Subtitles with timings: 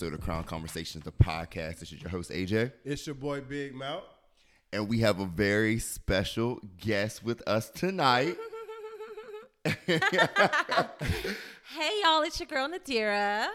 [0.00, 1.80] to another episode of Crown Conversations, the podcast.
[1.80, 2.72] This is your host, AJ.
[2.84, 4.04] It's your boy Big Mouth.
[4.72, 8.38] And we have a very special guest with us tonight.
[9.64, 10.00] hey
[12.02, 13.48] y'all, it's your girl Nadira.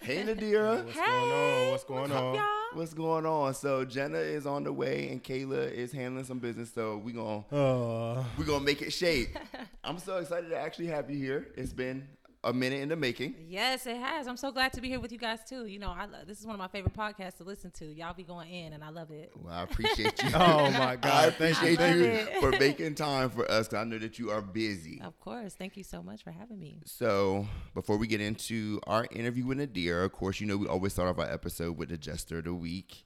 [0.00, 0.84] Hey Nadira.
[0.84, 1.70] What's hey, going on?
[1.70, 2.34] What's going what's up, on?
[2.34, 2.44] y'all?
[2.72, 3.54] What's going on?
[3.54, 6.72] So Jenna is on the way and Kayla is handling some business.
[6.74, 9.38] So we gonna Uh, we gonna make it shape.
[9.84, 11.46] I'm so excited to actually have you here.
[11.56, 12.08] It's been
[12.44, 13.34] a minute in the making.
[13.48, 14.26] Yes, it has.
[14.26, 15.66] I'm so glad to be here with you guys too.
[15.66, 17.84] You know, I love, this is one of my favorite podcasts to listen to.
[17.84, 19.30] Y'all be going in, and I love it.
[19.40, 20.30] Well, I appreciate you.
[20.34, 21.04] oh my God!
[21.04, 22.40] I Thank appreciate I you it.
[22.40, 25.00] for making time for us because I know that you are busy.
[25.02, 25.54] Of course.
[25.54, 26.80] Thank you so much for having me.
[26.84, 30.92] So, before we get into our interview with Nadir, of course, you know we always
[30.94, 33.04] start off our episode with the Jester of the Week.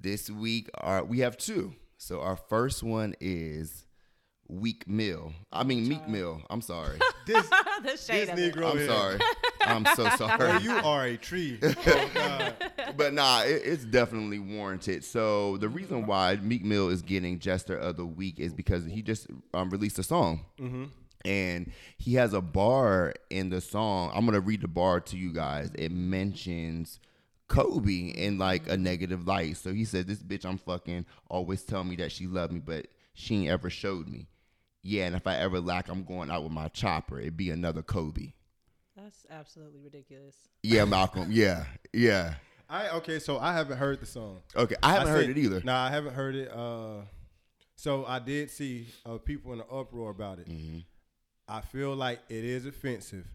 [0.00, 1.74] This week, our, we have two.
[1.98, 3.84] So, our first one is
[4.50, 5.32] Week Mill.
[5.52, 6.42] I mean, Meek Mill.
[6.50, 6.98] I'm sorry.
[7.26, 7.48] This
[7.84, 8.38] the shade this of.
[8.38, 8.86] Negro I'm here.
[8.88, 9.18] sorry.
[9.60, 10.62] I'm so Bro, sorry.
[10.62, 11.60] you are a tree.
[11.62, 12.54] Oh, God.
[12.96, 15.04] but nah, it, it's definitely warranted.
[15.04, 19.00] So the reason why Meek Mill is getting Jester of the Week is because he
[19.02, 20.44] just um, released a song.
[21.24, 24.10] And he has a bar in the song.
[24.14, 25.70] I'm gonna read the bar to you guys.
[25.76, 26.98] It mentions
[27.48, 29.58] Kobe in like a negative light.
[29.58, 32.86] So he said, "This bitch I'm fucking always tell me that she loved me, but
[33.12, 34.28] she ain't ever showed me.
[34.82, 37.20] Yeah, and if I ever lack, I'm going out with my chopper.
[37.20, 38.32] It'd be another Kobe.
[38.96, 40.36] That's absolutely ridiculous.
[40.62, 41.26] Yeah, Malcolm.
[41.30, 42.34] Yeah, yeah.
[42.68, 44.42] I okay, so I haven't heard the song.
[44.54, 45.60] Okay, I haven't heard seen- it either.
[45.64, 46.50] Nah, I haven't heard it.
[46.52, 47.02] Uh,
[47.76, 50.48] so I did see uh, people in an uproar about it.
[50.48, 50.78] Mm-hmm.
[51.48, 53.26] I feel like it is offensive.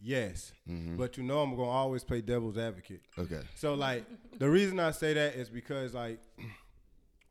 [0.00, 0.96] Yes, Mm-hmm.
[0.96, 3.02] but you know I'm gonna always play devil's advocate.
[3.18, 3.40] Okay.
[3.56, 4.04] So like
[4.38, 6.20] the reason I say that is because like,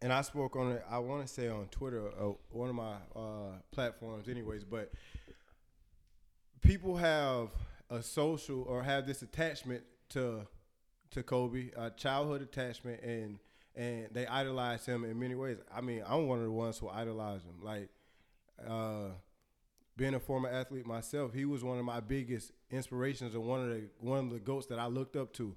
[0.01, 0.83] and I spoke on it.
[0.89, 4.63] I want to say on Twitter, uh, one of my uh, platforms, anyways.
[4.63, 4.91] But
[6.61, 7.49] people have
[7.89, 10.47] a social or have this attachment to
[11.11, 13.39] to Kobe, a childhood attachment, and
[13.75, 15.57] and they idolize him in many ways.
[15.73, 17.61] I mean, I'm one of the ones who idolize him.
[17.61, 17.89] Like,
[18.67, 19.09] uh,
[19.95, 23.69] being a former athlete myself, he was one of my biggest inspirations and one of
[23.69, 25.55] the one of the goats that I looked up to.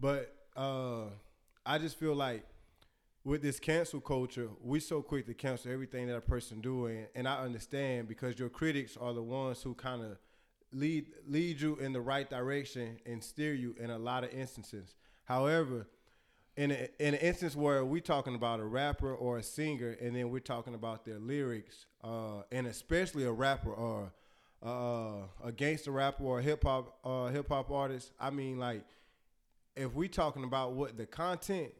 [0.00, 1.04] But uh,
[1.64, 2.44] I just feel like
[3.24, 7.26] with this cancel culture, we so quick to cancel everything that a person doing, and
[7.26, 10.18] I understand because your critics are the ones who kind of
[10.72, 14.94] lead lead you in the right direction and steer you in a lot of instances.
[15.24, 15.86] However,
[16.56, 20.14] in a, in an instance where we talking about a rapper or a singer, and
[20.14, 24.12] then we're talking about their lyrics, uh, and especially a rapper or
[24.62, 28.84] uh, a gangster rapper or hip hop uh, hip hop artist, I mean, like
[29.76, 31.72] if we talking about what the content,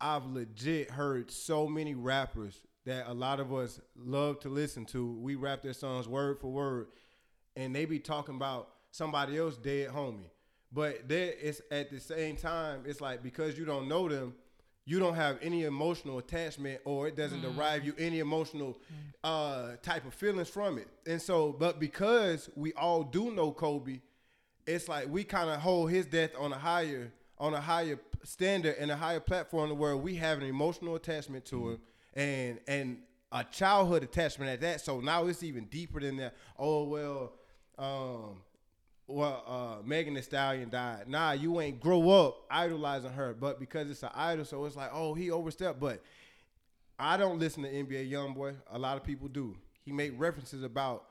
[0.00, 5.12] I've legit heard so many rappers that a lot of us love to listen to.
[5.14, 6.88] We rap their songs word for word,
[7.56, 10.30] and they be talking about somebody else dead homie.
[10.72, 14.34] But there, it's at the same time, it's like because you don't know them,
[14.84, 18.76] you don't have any emotional attachment, or it doesn't derive you any emotional
[19.22, 20.88] uh, type of feelings from it.
[21.06, 24.00] And so, but because we all do know Kobe,
[24.66, 28.76] it's like we kind of hold his death on a higher on a higher standard
[28.78, 31.78] and a higher platform where we have an emotional attachment to him
[32.14, 32.98] and and
[33.32, 34.80] a childhood attachment at that.
[34.80, 36.34] So now it's even deeper than that.
[36.58, 37.32] Oh well,
[37.78, 38.42] um,
[39.06, 41.08] well, uh, Megan Thee Stallion died.
[41.08, 44.90] Nah, you ain't grow up idolizing her, but because it's an idol, so it's like,
[44.92, 45.80] oh, he overstepped.
[45.80, 46.02] But
[46.98, 48.54] I don't listen to NBA YoungBoy.
[48.70, 49.56] A lot of people do.
[49.82, 51.04] He made references about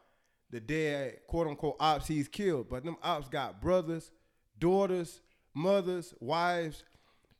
[0.49, 4.11] the dead quote unquote ops he's killed, but them ops got brothers,
[4.59, 5.19] daughters,
[5.53, 6.83] mothers, wives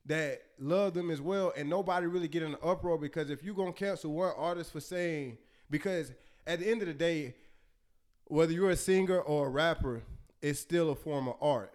[0.06, 3.54] that love them as well, and nobody really get in an uproar because if you
[3.54, 5.38] gonna cancel one artist for saying
[5.70, 6.12] because
[6.46, 7.36] at the end of the day,
[8.26, 10.04] whether you're a singer or a rapper,
[10.42, 11.74] it's still a form of art,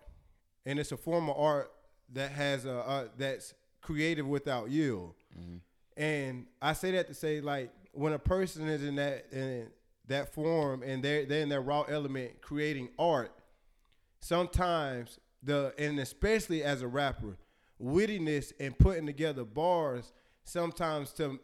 [0.67, 1.73] and it's a form of art
[2.13, 5.15] that has a uh, that's creative without yield.
[5.97, 9.69] And I say that to say like when a person is in that in
[10.07, 13.33] that form and they're they're in that raw element creating art,
[14.21, 17.37] sometimes the and especially as a rapper,
[17.83, 20.13] wittiness and putting together bars
[20.45, 21.39] sometimes to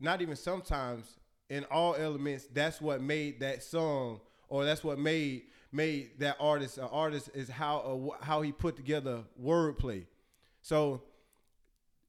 [0.00, 1.18] not even sometimes
[1.48, 5.42] in all elements that's what made that song or that's what made
[5.72, 10.04] made that artist an artist is how uh, how he put together wordplay.
[10.60, 11.02] So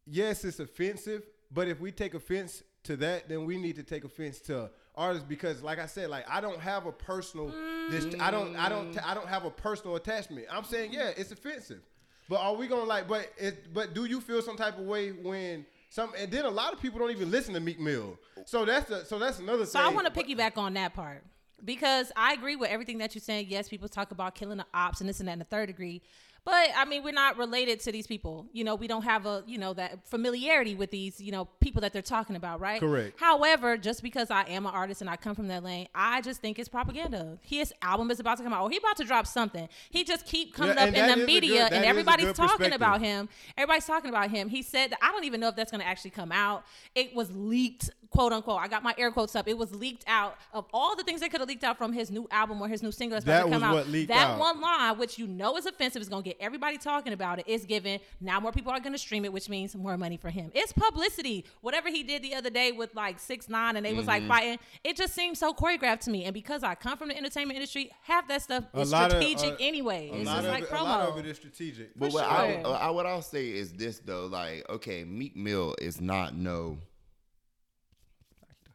[0.05, 4.03] yes, it's offensive, but if we take offense to that, then we need to take
[4.03, 7.47] offense to artists because, like I said, like I don't have a personal,
[7.89, 10.47] this I don't, I don't, I don't have a personal attachment.
[10.51, 11.81] I'm saying, yeah, it's offensive,
[12.29, 13.07] but are we gonna like?
[13.07, 16.11] But it, but do you feel some type of way when some?
[16.17, 18.17] And then a lot of people don't even listen to Meek Mill.
[18.45, 19.67] So that's the, so that's another thing.
[19.67, 19.87] So thing.
[19.87, 21.23] I want to piggyback on that part
[21.63, 23.47] because I agree with everything that you're saying.
[23.49, 26.01] Yes, people talk about killing the ops and this and that and the third degree,
[26.45, 28.45] But I mean, we're not related to these people.
[28.51, 31.81] You know, we don't have a you know that familiarity with these you know people
[31.81, 32.79] that they're talking about, right?
[32.81, 33.17] Correct.
[33.19, 36.41] However, just because I am an artist and I come from that lane, I just
[36.41, 37.37] think it's propaganda.
[37.41, 39.69] His album is about to come out, or he about to drop something.
[39.89, 43.29] He just keep coming Yeah, up in the media, good- and everybody's talking about him.
[43.57, 44.49] Everybody's talking about him.
[44.49, 46.65] He said, that, I don't even know if that's going to actually come out.
[46.93, 48.59] It was leaked, quote unquote.
[48.59, 49.47] I got my air quotes up.
[49.47, 52.11] It was leaked out of all the things that could have leaked out from his
[52.11, 53.73] new album or his new single that's That about to come was out.
[53.73, 54.39] what leaked that out.
[54.39, 57.45] one line, which you know is offensive, is going to get everybody talking about it.
[57.47, 57.51] it.
[57.53, 60.29] Is given now more people are going to stream it, which means more money for
[60.29, 60.51] him.
[60.53, 61.45] It's publicity.
[61.61, 64.27] Whatever he did the other day with like six nine, and they was Mm-hmm.
[64.27, 64.59] like fighting.
[64.83, 66.25] It just seems so choreographed to me.
[66.25, 69.21] And because I come from the entertainment industry, half that stuff A is lot of-
[69.21, 70.09] strategic uh, anyway.
[70.11, 70.81] A It's lot, just of like it, promo.
[70.81, 71.97] a lot of it is strategic.
[71.97, 72.75] But For what, I, sure.
[72.75, 76.77] I, what I'll say is this though, like, okay, Meek Mill is not no,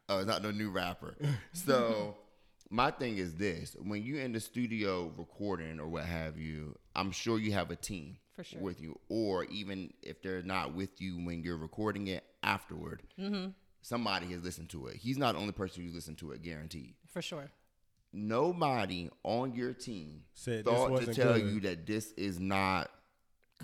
[0.08, 1.16] uh, not no new rapper.
[1.52, 2.16] So
[2.70, 7.10] my thing is this: when you're in the studio recording or what have you, I'm
[7.10, 8.60] sure you have a team For sure.
[8.60, 13.50] with you, or even if they're not with you when you're recording it afterward, Mm-hmm.
[13.82, 14.96] somebody has listened to it.
[14.96, 17.50] He's not the only person who's listened to it, guaranteed for sure.
[18.12, 21.46] nobody on your team Said thought to wasn't tell good.
[21.52, 22.90] you that this is not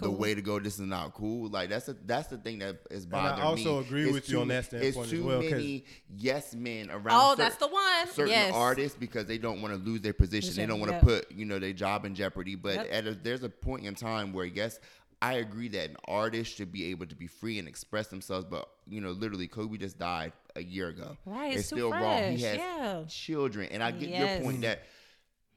[0.01, 0.59] the way to go.
[0.59, 1.49] This is not cool.
[1.49, 3.43] Like that's a, that's the thing that is bothering me.
[3.43, 5.85] I also agree It's with you on that standpoint It's as too well, many
[6.17, 7.11] yes men around.
[7.11, 8.09] Oh, cer- that's the one.
[8.09, 8.53] Certain yes.
[8.55, 10.55] artists because they don't want to lose their position.
[10.57, 11.05] They don't want to yep.
[11.05, 12.57] put you know their job in jeopardy.
[12.57, 12.89] But Yep.
[12.91, 14.81] at a, there's a point in time where yes.
[15.23, 18.69] I agree that an artist should be able to be free and express themselves, but
[18.87, 21.17] you know, literally, Kobe just died a year ago.
[21.25, 22.19] Right, it's it's too still raw.
[22.19, 23.05] He has yeah.
[23.09, 24.39] children, and I get Yes.
[24.39, 24.83] your point that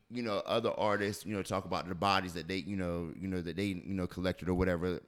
[0.10, 3.28] you know other artists you know talk about the bodies that they you know you
[3.28, 5.00] know that they you know collected or whatever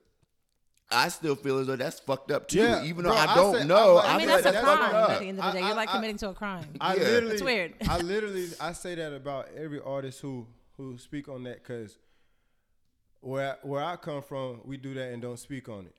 [0.92, 3.36] i still feel as though that's fucked up too Yeah, even though bro, i I
[3.36, 5.40] don't said- know I- i, I mean, feel that's like a crime at the end
[5.40, 5.62] of the day.
[5.64, 6.66] I- You're like I- committing to a crime.
[6.82, 7.04] I Yeah.
[7.04, 7.74] literally, It's weird.
[7.88, 10.48] I literally, I say that about every artist who
[10.78, 11.98] who speak on that because
[13.22, 15.96] where where I come from, we do that and don't speak on it.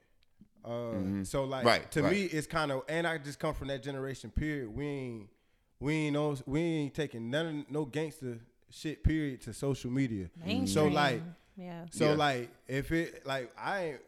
[0.65, 1.67] Uh, So like, Mm-hmm.
[1.69, 2.13] Right, to right.
[2.13, 4.31] me, it's kind of, and I just come from that generation.
[4.31, 4.69] Period.
[4.75, 5.29] We ain't,
[5.79, 9.03] we ain't no, we ain't taking none of no gangster shit.
[9.05, 10.29] Period to social media.
[10.41, 10.93] So Mainstream.
[10.95, 11.23] like,
[11.57, 11.85] yeah.
[11.91, 12.17] so Yeah.
[12.17, 14.01] like, if it like I ain't,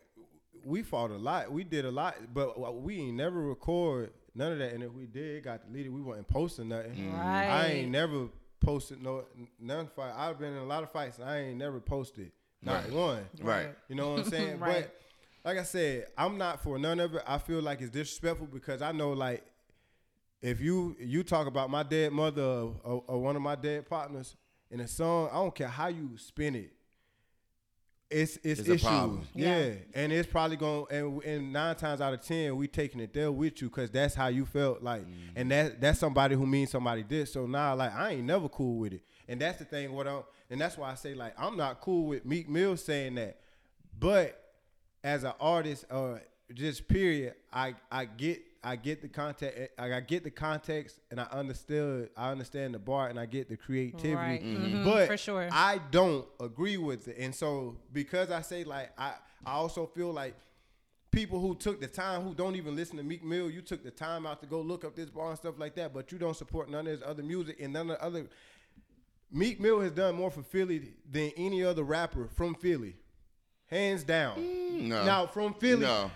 [0.65, 1.51] we fought a lot.
[1.51, 4.73] We did a lot, but we ain't never record none of that.
[4.73, 5.93] And if we did, got deleted.
[5.93, 6.95] We wasn't posting nothing.
[6.95, 7.13] Mm.
[7.15, 7.47] Right.
[7.49, 8.29] I ain't never
[8.61, 9.25] posted no
[9.59, 10.13] none fight.
[10.17, 11.19] I've been in a lot of fights.
[11.19, 12.31] And I ain't never posted
[12.63, 12.93] not Right.
[12.93, 13.25] one.
[13.41, 14.59] right You know what I'm saying?
[14.61, 14.89] Right.
[14.89, 14.99] But
[15.45, 17.23] like I said, I'm not for none of it.
[17.27, 19.45] I feel like it's disrespectful because I know like
[20.41, 23.89] if you you talk about my dead mother or, or, or one of my dead
[23.89, 24.37] partners
[24.73, 26.73] in a song, I don't care how you spin it.
[28.11, 29.27] It's it's, It's a issues, problem.
[29.35, 29.59] yeah.
[29.67, 29.73] Yeah.
[29.95, 33.33] and it's probably going and and nine times out of ten we taking it there
[33.33, 35.37] with you because that's how you felt like, mm-hmm.
[35.37, 37.29] and that that's somebody who means somebody did.
[37.29, 39.93] So now like I ain't never cool with it, and that's the thing.
[39.93, 43.15] What I'm and that's why I say like I'm not cool with Meek Mill saying
[43.15, 43.39] that,
[43.99, 44.39] but
[45.03, 46.21] as an artist or
[46.53, 51.25] just period, I I get I get the context I get the context and I
[51.25, 54.15] understood I understand the bar and I get the creativity.
[54.15, 54.43] Right.
[54.43, 55.49] Mhm, But for sure.
[55.51, 57.17] I don't agree with it.
[57.19, 60.37] And so because I say like I I also feel like
[61.11, 63.91] people who took the time who don't even listen to Meek Mill, you took the
[63.91, 66.37] time out to go look up this bar and stuff like that, but you don't
[66.37, 68.27] support none of his other music and none of the other
[69.31, 72.95] Meek Mill has done more for Philly than any other rapper from Philly.
[73.67, 74.89] Hands down.
[74.89, 75.81] no Now from Philly.
[75.83, 76.11] no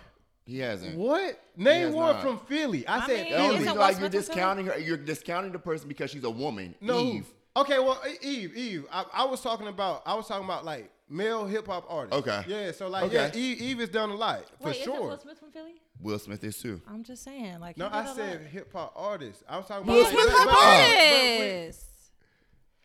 [0.47, 1.39] he hasn't What?
[1.55, 2.23] Name has one not.
[2.23, 2.87] from Philly.
[2.87, 3.33] I, I said mean, the Philly.
[3.41, 6.23] only Isn't reason like you're Smith from discounting her you're discounting the person because she's
[6.23, 6.99] a woman No.
[6.99, 8.85] eve Okay, well, Eve, Eve.
[8.91, 12.15] I, I was talking about I was talking about like male hip hop artists.
[12.27, 12.43] Okay.
[12.47, 13.15] Yeah, so like Okay.
[13.15, 15.07] yeah, Eve, Eve has done a lot for Wait, isn't sure.
[15.09, 15.73] Will Smith from Philly?
[15.99, 17.75] will smith is too I'm just saying, like.
[17.75, 18.49] No, he I did a said lot.
[18.51, 19.43] hip hop artists.
[19.49, 22.11] I was talking Will about Smith like, from but- but- artists.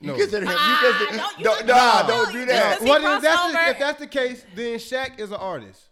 [0.00, 0.16] you No.
[0.16, 3.16] consider him you Ah, consider don't use don't, nah, don't do that just- he then
[3.16, 3.71] if that's, the, crossover.
[3.73, 5.83] if that's the case, then Shaq is an artist.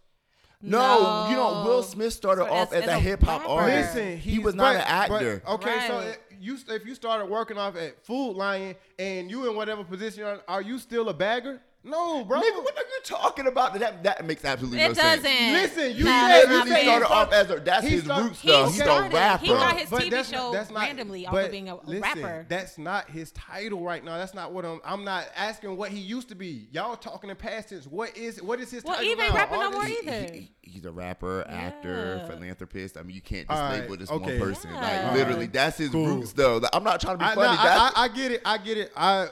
[0.62, 3.48] No, you know, Will Smith started So off as- as, as a a hip hop
[3.48, 3.94] artist.
[3.94, 5.42] Listen, he was not but- an actor.
[5.44, 9.48] but- okay, so it- you if you started working off at Food Lion and you
[9.48, 11.60] in whatever position, you're are you still a bagger?
[11.82, 12.38] No, bro.
[12.40, 13.72] Nigga, what are you talking about?
[13.78, 15.22] That that makes absolutely It no sense.
[15.22, 15.52] doesn't.
[15.54, 16.82] Listen, you Nah, said- that's you not said fair.
[16.84, 18.66] started off as a that's He his start- roots He though.
[18.66, 19.44] He's a started- rapper.
[19.46, 21.76] he got his But TV that's not- show that's not- randomly off of being a
[21.76, 22.46] listen, rapper.
[22.50, 24.18] That's not his title right now.
[24.18, 24.80] That's not what I'm.
[24.84, 26.68] I'm not asking what he used to be.
[26.70, 27.86] Y'all talking in past tense.
[27.86, 30.32] What is what is his Well, title Eve ain't rapping no more He- either.
[30.34, 32.26] he- he's a rapper, actor, Yeah.
[32.28, 32.98] philanthropist.
[32.98, 34.38] I mean, you can't just All right, label this okay.
[34.38, 34.70] one person.
[34.70, 35.06] Yeah.
[35.06, 36.06] Like literally, that's his Cool.
[36.06, 36.58] roots though.
[36.58, 37.56] Like, I'm not trying to be funny.
[37.56, 38.42] nah, that's, I, I, I get it.
[38.44, 38.92] I get it.
[38.94, 39.28] I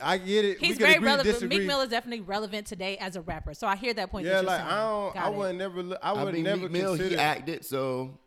[0.00, 0.58] I get it.
[0.58, 1.34] He's we very agree, relevant.
[1.34, 1.58] Disagree.
[1.58, 3.54] Meek Mill is definitely relevant today as a rapper.
[3.54, 4.26] So I hear that point.
[4.26, 4.70] yeah, that like saying.
[4.70, 5.14] I don't.
[5.14, 5.34] Got I it.
[5.36, 5.82] would never.
[5.82, 7.08] look- I I would mean, never Meek Mill, consider.
[7.10, 8.18] he acted, so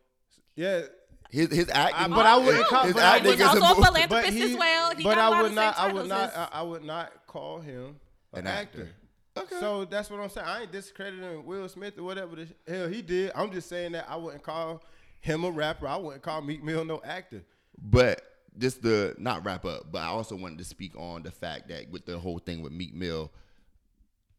[0.56, 0.82] yeah.
[1.30, 2.10] his his acting.
[2.14, 3.86] but I wouldn't call- his but I acting He's is a also a move.
[3.86, 4.96] philanthropist as well.
[4.96, 5.78] He but got a I lot would of the not.
[5.80, 6.36] I would not.
[6.36, 8.00] I, I would not call him
[8.34, 8.82] an, An actor.
[8.82, 8.96] actor.
[9.38, 9.60] Okay.
[9.60, 10.48] So that's what I'm saying.
[10.48, 13.32] I ain't discrediting Will Smith or whatever the hell he did.
[13.36, 14.82] I'm just saying that I wouldn't call
[15.22, 15.88] him a rapper.
[15.88, 17.44] I wouldn't call Meek Mill no actor.
[17.82, 18.22] But
[18.60, 21.90] just the not wrap up, but I also wanted to speak on the fact that
[21.90, 23.32] with the whole thing with Meek Mill,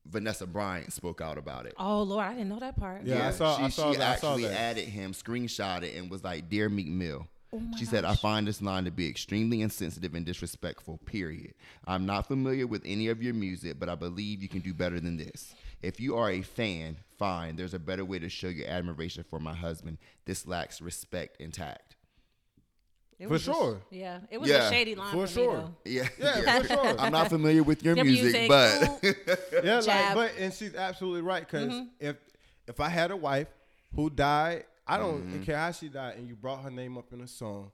[0.06, 1.74] Vanessa Bryant spoke out about it.
[1.78, 3.02] Oh Lord, I didn't know that part.
[3.04, 4.58] Yeah, I saw- She, I saw she that- I saw actually that.
[4.60, 8.46] added him, screenshot it, and was like, "Dear Meek Mill." Oh she said, "I find
[8.46, 10.98] this line to be extremely insensitive and disrespectful.
[11.04, 11.54] Period.
[11.86, 15.00] I'm not familiar with any of your music, but I believe you can do better
[15.00, 15.54] than this.
[15.82, 17.56] If you are a fan, fine.
[17.56, 19.98] There's a better way to show your admiration for my husband.
[20.26, 21.89] This lacks respect and tact."
[23.20, 23.82] It For was just- sure.
[23.90, 25.56] yeah, it was Yeah, a shady line for for, sure.
[25.58, 25.74] me though.
[25.84, 26.94] Yeah, Yeah, for sure.
[27.00, 29.62] I'm not familiar with your Your music, music, but ooh.
[29.62, 31.84] Yeah, like, but and she's absolutely right because Mm-hmm.
[32.00, 32.16] if
[32.66, 33.48] if I had a wife
[33.94, 35.42] who died, I don't Mm-hmm.
[35.42, 37.72] care how she died, and you brought her name up in a song,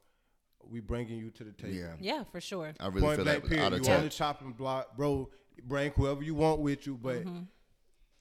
[0.69, 1.75] we bringing you to the table.
[1.75, 2.75] yeah, yeah, for sure.
[2.81, 3.73] I really Point feel blank that was out period.
[3.75, 4.11] of You on touch.
[4.13, 5.31] the chopping block, bro.
[5.63, 7.43] Bring whoever you want with you, but Mm-hmm.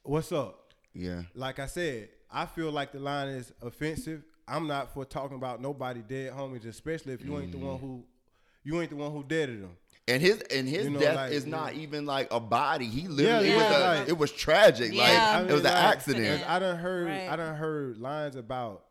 [0.03, 0.74] what's up?
[0.94, 4.24] Yeah, Like I said, I feel like the line is offensive.
[4.47, 8.03] I'm not for talking about nobody dead homies, especially if you ain't the one who
[8.63, 9.75] you ain't the one who deaded them.
[10.07, 11.51] and his and his You know, death like, is yeah.
[11.51, 12.85] not even like a body.
[12.85, 14.93] He literally Yeah, it was a, like- it was tragic.
[14.93, 15.01] Yeah.
[15.03, 16.39] Like I it was mean, an like, accident.
[16.41, 16.55] Yeah.
[16.55, 17.29] I done heard Right.
[17.29, 18.83] I done heard lines about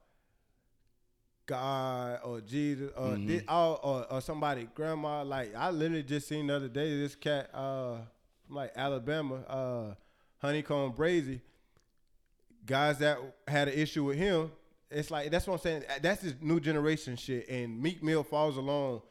[1.46, 3.26] God or Jesus or Mm-hmm.
[3.26, 5.22] this, or, or or somebody grandma.
[5.22, 7.98] Like I literally just seen the other day this cat uh
[8.46, 9.94] from like Alabama, uh
[10.38, 11.40] Honeycomb Brazy.
[12.66, 14.50] Guys that had an issue with him,
[14.94, 15.84] it's like that's what I'm saying.
[16.02, 17.48] That's this new generation shit.
[17.48, 19.02] And Meek Mill falls along.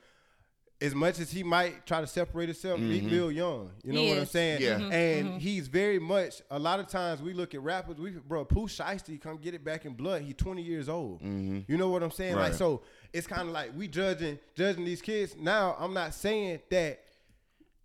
[0.82, 3.72] As much as he might try to separate himself, Meek Mill young.
[3.86, 4.62] You know He what I'm saying?
[4.62, 4.74] Yeah.
[4.80, 4.92] Mm-hmm.
[4.92, 6.42] Mhm, And he's very much.
[6.52, 7.98] A lot of times we look at rappers.
[8.00, 10.24] We bro, Pooh Shiesty come get it back in blood.
[10.24, 11.22] He's 20 years old.
[11.22, 12.36] You know what I'm saying?
[12.36, 12.56] Like Right.
[12.56, 12.82] so,
[13.14, 15.38] it's kind of like we judging judging these kids.
[15.40, 17.00] Now I'm not saying that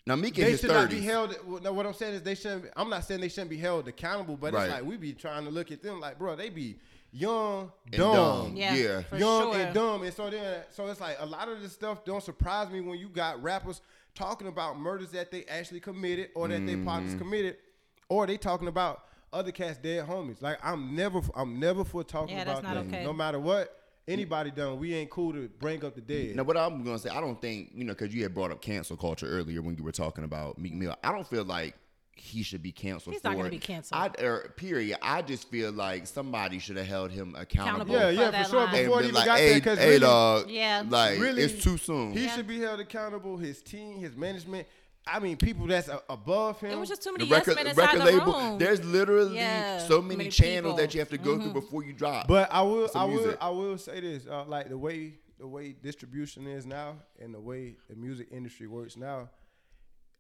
[0.05, 1.37] Now Meek in they his should not be held.
[1.63, 2.65] No, what I'm saying is they shouldn't.
[2.65, 4.65] Be, I'm not saying they shouldn't be held accountable, but Right.
[4.65, 6.79] it's like we be trying to look at them like, bro, they be
[7.19, 8.53] young, And dumb, dumb.
[8.57, 9.03] Yeah, Yeah.
[9.03, 9.61] for young sure.
[9.61, 12.71] and dumb, and so then, so it's like a lot of this stuff don't surprise
[12.71, 13.81] me when you got rappers
[14.15, 17.19] talking about murders that they actually committed or that their partners Mm-hmm.
[17.19, 17.57] committed,
[18.09, 20.41] or they talking about other cats dead homies.
[20.41, 22.77] Like I'm never, I'm never for talking Yeah, about that.
[22.79, 23.05] okay.
[23.05, 23.75] No matter what
[24.09, 26.35] anybody done, we ain't cool to bring up the dead.
[26.35, 28.63] Now, what I'm gonna say, I don't think you know, because you had brought up
[28.63, 30.97] cancel culture earlier when you were talking about Meek Mill.
[31.05, 31.75] I don't feel like
[32.21, 33.15] he should be canceled.
[33.15, 34.01] He's for not gonna be canceled.
[34.19, 34.99] I, or, period.
[35.03, 37.95] I just feel like somebody should have held him accountable.
[37.95, 37.95] Accountable.
[37.95, 38.65] yeah, for yeah, for sure.
[38.65, 38.73] line.
[38.85, 40.51] Before he been even like, got there, hey, because hey, really, dog.
[40.51, 40.83] Yeah.
[40.89, 42.13] like Really, it's too soon.
[42.13, 42.35] He Yeah.
[42.37, 43.37] should be held accountable.
[43.37, 44.67] His team, his management.
[45.07, 46.71] I mean, people that's above him.
[46.71, 48.33] It was just too the many yes record, men the inside record the label.
[48.33, 48.59] room.
[48.59, 50.77] There's literally Yeah, so many, many channels people.
[50.77, 51.43] that you have to go Mm-hmm.
[51.53, 52.29] through before you drop.
[52.29, 53.35] But I will, some I will.
[53.41, 57.41] I will say this: uh, like the way the way distribution is now, and the
[57.41, 59.31] way the music industry works now,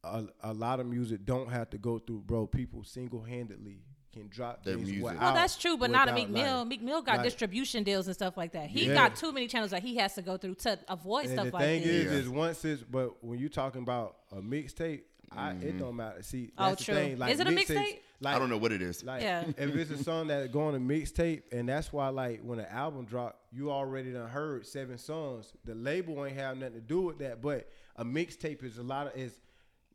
[0.05, 2.47] a, a lot of music don't have to go through, bro.
[2.47, 3.81] People single handedly
[4.12, 5.02] can drop Their music.
[5.02, 6.59] without- Well, that's true, but not a without, Meek Mill.
[6.61, 8.69] like- Meek Mill got like- distribution deals and stuff like that.
[8.71, 8.95] He Yeah.
[8.95, 11.52] got too many channels that he has to go through to avoid And stuff the
[11.52, 11.90] like thing this.
[11.90, 12.19] is, Yeah.
[12.19, 15.69] is once it's but when you're talking about a mixtape, I Mm-hmm.
[15.69, 16.23] it don't matter.
[16.23, 16.95] See, Oh, that's true.
[16.95, 17.19] the thing.
[17.19, 17.99] Like, Is it a mixtape?
[18.21, 19.05] Like, I don't know what it is.
[19.05, 19.45] Like, Yeah.
[19.59, 22.67] if it's a song that going to a mixtape, and that's why, like, when an
[22.71, 25.52] album drop, you already done heard seven songs.
[25.67, 29.09] The label ain't have nothing to do with that, but a mixtape is a lot
[29.09, 29.38] of is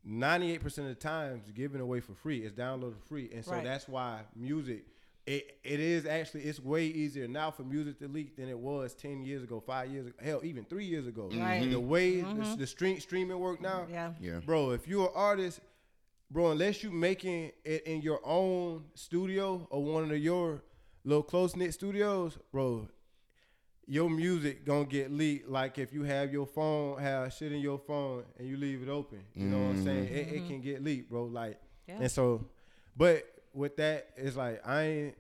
[0.06, 2.40] ninety eight percent of the times given away for free.
[2.40, 3.64] It's downloaded for free, and so Right.
[3.64, 4.86] that's why music.
[5.26, 8.94] It, it is actually it's way easier now for music to leak than it was
[8.94, 11.30] ten years ago, five years ago, hell even three years ago.
[11.32, 11.42] Mm-hmm.
[11.42, 11.70] Right.
[11.72, 12.56] The way the, mm-hmm.
[12.60, 14.12] the stream streaming work now, Yeah.
[14.20, 14.40] Yeah.
[14.46, 14.72] bro.
[14.72, 15.62] If you're an artist,
[16.30, 20.62] bro, unless you making it in your own studio or one of your
[21.06, 22.90] little close knit studios, bro,
[23.88, 25.48] your music gonna get leaked.
[25.50, 28.90] Like if you have your phone, have shit in your phone, and you leave it
[28.90, 29.20] open.
[29.36, 30.06] You know what I'm saying?
[30.06, 30.48] It, it mm-hmm.
[30.48, 31.26] can get leaked, bro.
[31.26, 31.98] Like, Yeah.
[32.02, 32.46] and so,
[32.96, 33.24] but
[33.54, 35.16] with that, it's like I ain't.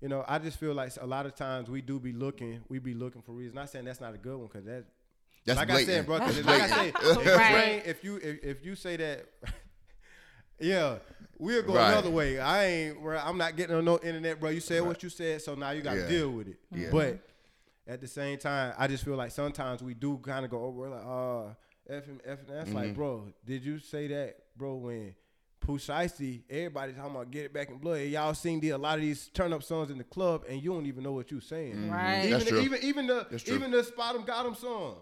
[0.00, 2.78] You know, I just feel like a lot of times we do be looking, we
[2.78, 3.56] be looking for reasons.
[3.56, 4.84] Not saying that's not a good one because that
[5.44, 6.18] That's like I said, bro.
[6.20, 7.82] 'cause That's like I said, if you, Right.
[7.84, 9.26] if you if, if you say that,
[10.60, 10.98] yeah,
[11.36, 11.90] we'll go Right.
[11.90, 12.38] another way.
[12.38, 13.02] I ain't.
[13.02, 14.50] bro, I'm not getting on no internet, bro.
[14.50, 16.08] You said what you said, so now you got to Yeah.
[16.08, 16.58] deal with it.
[16.72, 16.88] Yeah.
[16.92, 17.18] But
[17.88, 20.88] at the same time, I just feel like sometimes we do kind of go over
[20.90, 21.54] like, uh,
[21.90, 22.38] F and F.
[22.40, 22.76] And that's Mm-hmm.
[22.76, 24.74] like, bro, did you say that, bro?
[24.76, 25.14] When
[25.60, 28.00] Pooh Shiesty, everybody talking about get it back in blood.
[28.02, 30.72] Y'all seen the, a lot of these turn up songs in the club, and you
[30.72, 31.90] don't even know what you saying.
[31.90, 32.24] Right.
[32.26, 32.60] Even That's true.
[32.60, 33.54] even even the That's true.
[33.56, 34.96] even the spot 'em got 'em song,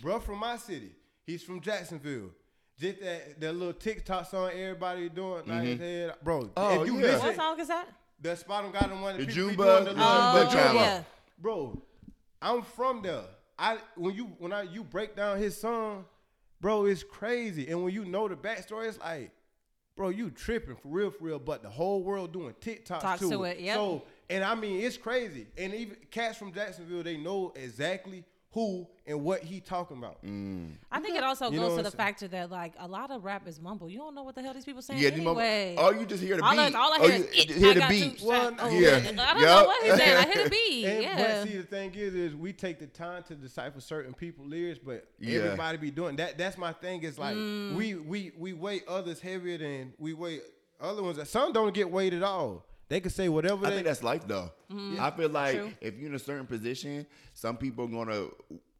[0.00, 0.92] bro, from my city.
[1.26, 2.30] He's from Jacksonville.
[2.78, 6.48] Just that that little TikTok song everybody doing, like head, bro.
[6.56, 7.00] Oh, if you yeah.
[7.02, 7.88] listen, What song is that?
[8.20, 9.18] the spot 'em got 'em one.
[9.18, 11.02] The The June people bug- be doing the the, June bug yeah.
[11.40, 11.82] bro.
[12.40, 13.24] I'm from there.
[13.58, 16.04] I when you when I you break down his song,
[16.60, 17.68] bro, it's crazy.
[17.68, 19.32] And when you know the backstory, it's like
[19.96, 21.38] bro, you tripping for real, for real.
[21.38, 23.58] But the whole world doing TikToks Talks to, to it.
[23.58, 23.76] it, yep.
[23.76, 25.48] So, and I mean, it's crazy.
[25.58, 30.18] And even cats from Jacksonville, they know exactly who and what he talking about.
[30.90, 31.96] I think it also You goes to the saying?
[31.98, 33.90] factor that like a lot of rap is mumble.
[33.90, 35.74] You don't know what the hell these people saying Yeah, the moment- anyway.
[35.78, 36.74] oh, you just hear the all beat.
[36.74, 38.18] I, all I Oh, hear you is it, hear I the got beat.
[38.18, 38.54] two Well.
[38.58, 38.96] Oh, yeah.
[38.96, 40.16] I don't know what he's saying.
[40.16, 40.84] I hear the beat.
[40.86, 41.16] And, yeah.
[41.42, 44.80] But see, the thing is, is we take the time to decipher certain people lyrics,
[44.82, 45.40] but Yeah.
[45.40, 46.38] everybody be doing that.
[46.38, 47.02] That's my thing.
[47.02, 47.74] Is like Mm.
[47.74, 50.40] we we we weight others heavier than we weight
[50.80, 51.18] other ones.
[51.28, 52.64] Some don't get weighed at all.
[52.88, 53.76] They can say whatever I they.
[53.76, 54.50] think that's life though.
[54.72, 55.00] Mm-hmm.
[55.00, 55.72] I feel like True.
[55.80, 58.28] if you're in a certain position, some people are gonna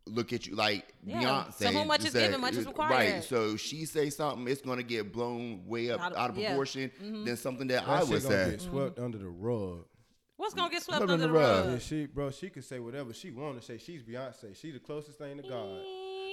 [0.06, 1.22] look at you like Yeah.
[1.22, 1.52] Beyonce.
[1.54, 3.12] So who much and is given, much is uh, required.
[3.14, 3.24] Right.
[3.24, 6.48] So she say something, it's gonna get blown way up Out out of- of, yeah.
[6.48, 7.24] proportion mm-hmm.
[7.24, 8.50] than something that, that I would say.
[8.52, 9.04] get swept mm-hmm.
[9.04, 9.84] under the rug.
[10.38, 11.64] What's gonna get swept Swept under the under the rug.
[11.66, 11.72] rug?
[11.74, 13.76] Yeah, she, bro, she can say whatever she want to say.
[13.76, 14.56] She's Beyonce.
[14.56, 15.80] She the closest thing to God.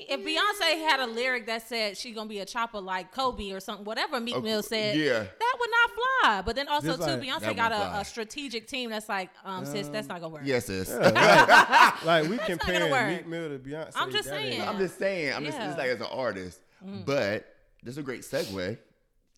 [0.09, 3.59] If Beyonce had a lyric that said she gonna be a chopper like Kobe or
[3.59, 5.19] something, whatever Meek Okay, Mill said, yeah.
[5.19, 6.41] that would not fly.
[6.45, 8.01] But then also Just too, like- Beyonce That got won't a, fly.
[8.01, 10.41] a strategic team that's like, um, sis, that's not gonna work.
[10.45, 10.89] Yes, sis.
[12.05, 13.07] Like we not gonna comparing work.
[13.09, 13.91] Meek Mill to Beyonce.
[13.95, 14.67] I'm just that ain't- saying.
[14.67, 15.33] I'm just saying.
[15.33, 15.65] I'm just, Yeah.
[15.67, 16.59] just like as an artist,
[17.05, 18.77] but this is a great segue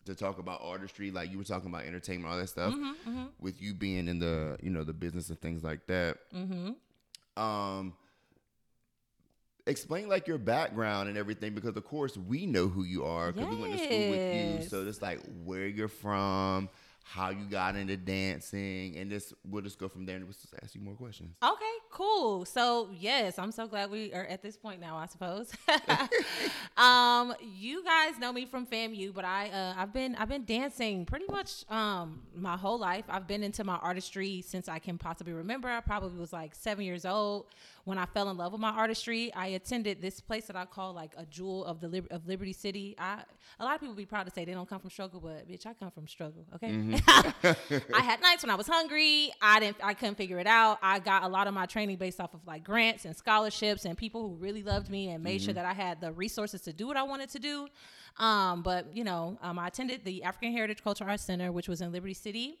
[0.06, 1.10] to talk about artistry.
[1.10, 2.74] Like you were talking about entertainment, all that stuff.
[3.40, 6.18] With you being in the you know the business and things like that.
[7.36, 7.94] Um,
[9.68, 13.48] explain like your background and everything because of course we know who you are because
[13.50, 14.68] we went to school with you.
[14.68, 16.68] So just like where you're from.
[17.10, 20.52] How you got into dancing, and this we'll just go from there and we'll just
[20.62, 21.34] ask you more questions.
[21.42, 22.44] Okay, cool.
[22.44, 24.98] So yes, I'm so glad we are at this point now.
[24.98, 25.50] I suppose.
[26.76, 31.06] um, you guys know me from FAMU, but I uh, I've been I've been dancing
[31.06, 33.06] pretty much um my whole life.
[33.08, 35.70] I've been into my artistry since I can possibly remember.
[35.70, 37.46] I probably was like seven years old
[37.88, 39.32] when I fell in love with my artistry.
[39.32, 42.52] I attended this place that I call like a jewel of the Lib- of Liberty
[42.52, 42.94] City.
[42.98, 43.22] I
[43.58, 45.64] a lot of people be proud to say they don't come from struggle, but bitch,
[45.64, 46.44] I come from struggle.
[46.54, 46.68] Okay.
[47.94, 49.32] I had nights when I was hungry.
[49.40, 49.78] I didn't.
[49.82, 50.78] I couldn't figure it out.
[50.82, 53.96] I got a lot of my training based off of like grants and scholarships and
[53.96, 56.86] people who really loved me and made sure that I had the resources to do
[56.86, 57.68] what I wanted to do.
[58.18, 61.80] Um, but you know, um, I attended the African Heritage Cultural Arts Center, which was
[61.80, 62.58] in Liberty City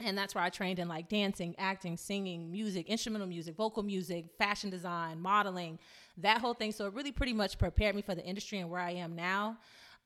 [0.00, 4.26] and that's where I trained in like dancing, acting, singing, music, instrumental music, vocal music,
[4.38, 5.78] fashion design, modeling,
[6.18, 6.72] that whole thing.
[6.72, 9.56] So it really pretty much prepared me for the industry and where I am now.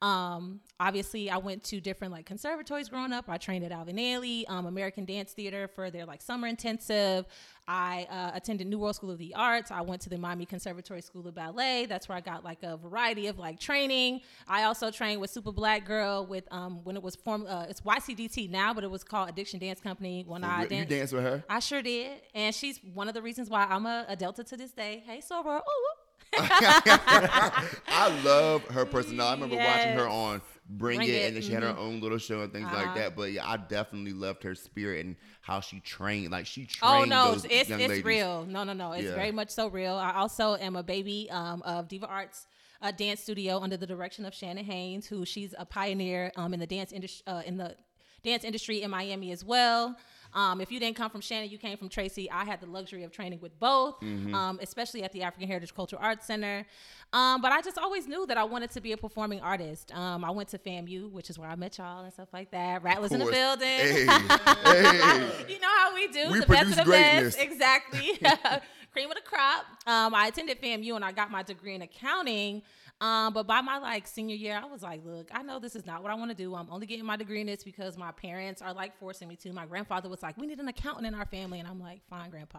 [0.03, 3.27] Um, obviously, I went to different like conservatories growing up.
[3.29, 7.27] I trained at Alvin Ailey, um, American Dance Theater for their like summer intensive.
[7.69, 9.71] I uh, attended New World School of the Arts.
[9.71, 11.87] I went to the Miami Conservatory School of Ballet.
[11.87, 14.23] That's where I got like a variety of like training.
[14.49, 17.47] I also trained with Super Black Girl with um when it was formed.
[17.47, 20.91] Uh, it's YCDT now, but it was called Addiction Dance Company when I you danced.
[20.91, 21.45] dance with her?
[21.49, 24.57] I sure did, and she's one of the reasons why I'm a, a Delta to
[24.57, 25.03] this day.
[25.07, 25.59] Hey, Soror.
[25.59, 26.00] Ooh.
[26.39, 29.29] I love her personality.
[29.31, 32.01] I remember watching her on Bring, Bring It, It, and then she had her own
[32.01, 32.95] little show and things like Uh-huh.
[32.95, 33.17] that.
[33.17, 36.31] But yeah, I definitely loved her spirit and how she trained.
[36.31, 36.93] Like she trained.
[36.95, 38.05] Oh trained no, those it's it's ladies.
[38.05, 38.45] real.
[38.47, 39.15] No, no, no, it's Yeah.
[39.15, 39.95] very much so real.
[39.95, 42.47] I also am a baby um, of Diva Arts.
[42.83, 46.61] A dance studio under the direction of Shannon Haynes, who she's a pioneer um, in
[46.61, 47.77] the dance industry uh, in the
[48.23, 49.97] dance industry in Miami as well.
[50.35, 52.31] Um, if you didn't come from Shannon, you came from Tracy.
[52.31, 54.35] I had the luxury of training with both, Mm-hmm.
[54.35, 56.65] um, especially at the African Heritage Cultural Arts Center.
[57.13, 59.93] Um, but I just always knew that I wanted to be a performing artist.
[59.95, 62.83] Um, I went to FAMU, which is where I met y'all and stuff like that.
[62.83, 63.69] Rattlers in the building.
[63.69, 64.07] Hey,
[64.65, 65.31] hey.
[65.49, 66.31] you know how we do.
[66.31, 67.37] We the best of the greatness.
[67.37, 67.39] best.
[67.41, 68.19] Exactly.
[68.93, 69.65] Cream of the crop.
[69.87, 72.63] Um, I attended FAMU and I got my degree in accounting.
[73.01, 75.87] Um, but by my like senior year, I was like, look, I know this is
[75.87, 76.55] not what I want to do.
[76.55, 79.53] I'm only getting my degree in this because my parents are like forcing me to.
[79.55, 81.61] My grandfather was like, we need an accountant in our family.
[81.61, 82.59] And I'm like, fine, grandpa.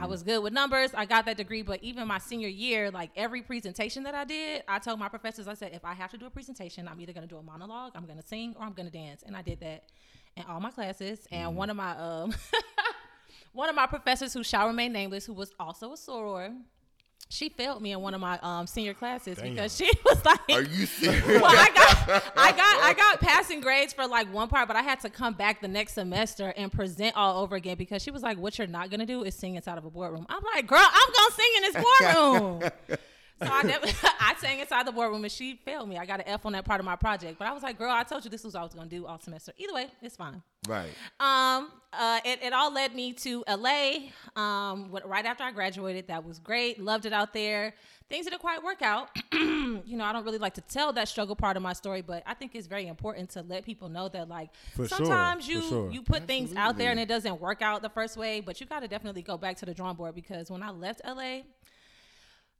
[0.00, 0.90] I was good with numbers.
[0.92, 1.62] I got that degree.
[1.62, 5.46] But even my senior year, like every presentation that I did, I told my professors,
[5.46, 7.42] I said, if I have to do a presentation, I'm either going to do a
[7.42, 9.22] monologue, I'm going to sing, or I'm going to dance.
[9.24, 9.84] And I did that
[10.36, 11.28] in all my classes.
[11.30, 12.34] And one of my, um,
[13.52, 16.56] one of my professors who shall remain nameless, who was also a soror,
[17.30, 20.62] she failed me in one of my um, senior classes because she was like, Are
[20.62, 21.24] you serious?
[21.26, 24.82] well, I got, I got, I got passing grades for like one part, but I
[24.82, 28.22] had to come back the next semester and present all over again because she was
[28.22, 30.80] like, "What you're not gonna do is sing inside of a boardroom." I'm like, "Girl,
[30.82, 32.98] I'm gonna sing in this boardroom."
[33.42, 33.86] So I, never,
[34.20, 35.96] I sang inside the boardroom and she failed me.
[35.98, 37.90] I got an F on that part of my project, but I was like, "Girl,
[37.90, 40.16] I told you this was what I was gonna do all semester." Either way, it's
[40.16, 40.42] fine.
[40.68, 40.90] right.
[41.18, 44.10] Um, uh, it, it all led me to LA.
[44.36, 46.80] Um, right after I graduated, that was great.
[46.80, 47.74] Loved it out there.
[48.08, 49.08] Things didn't quite work out.
[49.32, 52.24] you know, I don't really like to tell that struggle part of my story, but
[52.26, 55.62] I think it's very important to let people know that like For sometimes for you
[55.62, 55.90] sure.
[55.92, 58.66] you put things out there and it doesn't work out the first way, but you
[58.66, 61.40] got to definitely go back to the drawing board because when I left LA,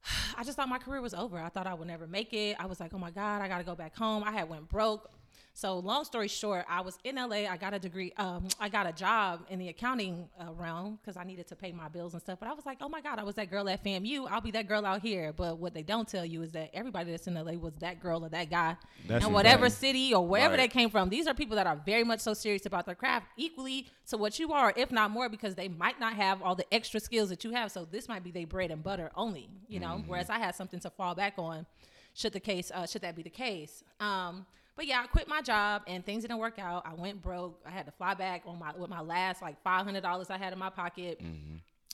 [0.37, 1.39] I just thought my career was over.
[1.39, 2.57] I thought I would never make it.
[2.59, 4.23] I was like, oh my God, I got to go back home.
[4.25, 5.11] I had went broke
[5.53, 7.47] so long story short, I was in LA.
[7.47, 8.13] I got a degree.
[8.17, 11.71] Um, I got a job in the accounting uh, realm because I needed to pay
[11.73, 12.39] my bills and stuff.
[12.41, 14.27] But I was like, oh my god, I was that girl at FAMU.
[14.31, 15.33] I'll be that girl out here.
[15.35, 18.25] But what they don't tell you is that everybody that's in LA was that girl
[18.25, 20.61] or that guy, That's and whatever city or wherever Right.
[20.63, 21.09] they came from.
[21.11, 24.39] These are people that are very much so serious about their craft, equally to what
[24.39, 27.45] you are, if not more, because they might not have all the extra skills that
[27.45, 27.71] you have.
[27.71, 30.03] So this might be their bread and butter only, you know.
[30.07, 31.67] Whereas I had something to fall back on,
[32.15, 33.85] should the case, uh, should that be the case.
[34.01, 34.47] Um,
[34.81, 36.87] but yeah, I quit my job and things didn't work out.
[36.87, 37.61] I went broke.
[37.67, 40.39] I had to fly back on my with my last like five hundred dollars I
[40.39, 41.21] had in my pocket,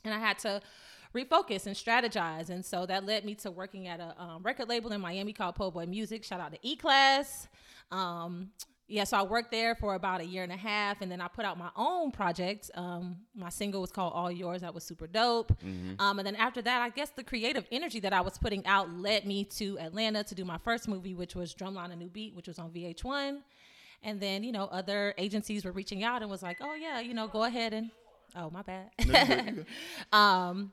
[0.04, 0.60] and I had to
[1.12, 2.48] refocus and strategize.
[2.48, 5.56] And so that led me to working at a um, record label in Miami called
[5.56, 6.22] Poe Boy Music.
[6.22, 7.48] Shout out to E Class.
[7.90, 8.52] Um,
[8.88, 11.26] yeah, so I worked there for about a year and a half, and then I
[11.26, 12.70] put out my own project.
[12.74, 15.52] Um, my single was called "All Yours." That was super dope.
[15.98, 18.90] Um, and then after that, I guess the creative energy that I was putting out
[18.92, 22.34] led me to Atlanta to do my first movie, which was Drumline a New Beat,
[22.36, 23.38] which was on VH1.
[24.04, 27.12] And then you know other agencies were reaching out and was like, "Oh yeah, you
[27.14, 27.90] know, go ahead and."
[28.36, 28.90] Oh my bad.
[30.12, 30.72] um,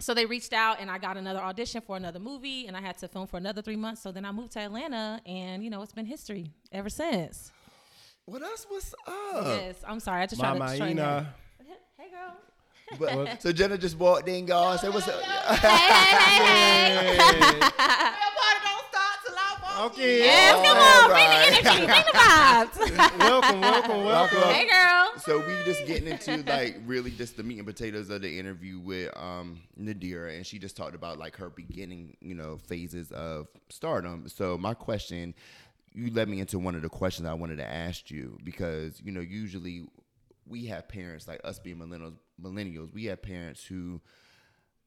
[0.00, 2.98] so they reached out and I got another audition for another movie and I had
[2.98, 4.02] to film for another three months.
[4.02, 7.52] So then I moved to Atlanta and you know it's been history ever since.
[8.26, 9.44] Well, that's what's up.
[9.46, 10.22] yes, I'm sorry.
[10.22, 11.26] I just tried to train her.
[11.60, 11.68] Ina.
[11.98, 12.36] Hey girl.
[12.98, 14.76] But, so Jenna just walked in, y'all.
[14.76, 15.20] Say what's up.
[15.22, 18.14] Hey, hey, hey, hey.
[19.80, 20.18] Okay.
[20.18, 21.62] Yes, come on, bring right.
[21.62, 23.18] the energy, bring the vibes.
[23.18, 24.40] welcome, welcome, welcome.
[24.40, 24.54] Welcome.
[24.54, 24.89] hey girl.
[25.24, 28.78] So we just getting into like really just the meat and potatoes of the interview
[28.78, 33.48] with um Nadira, and she just talked about like her beginning, you know, phases of
[33.68, 34.28] stardom.
[34.28, 35.34] So my question,
[35.92, 39.12] you led me into one of the questions I wanted to ask you because you
[39.12, 39.86] know usually
[40.46, 42.14] we have parents like us being millennials.
[42.40, 44.00] Millennials, we have parents who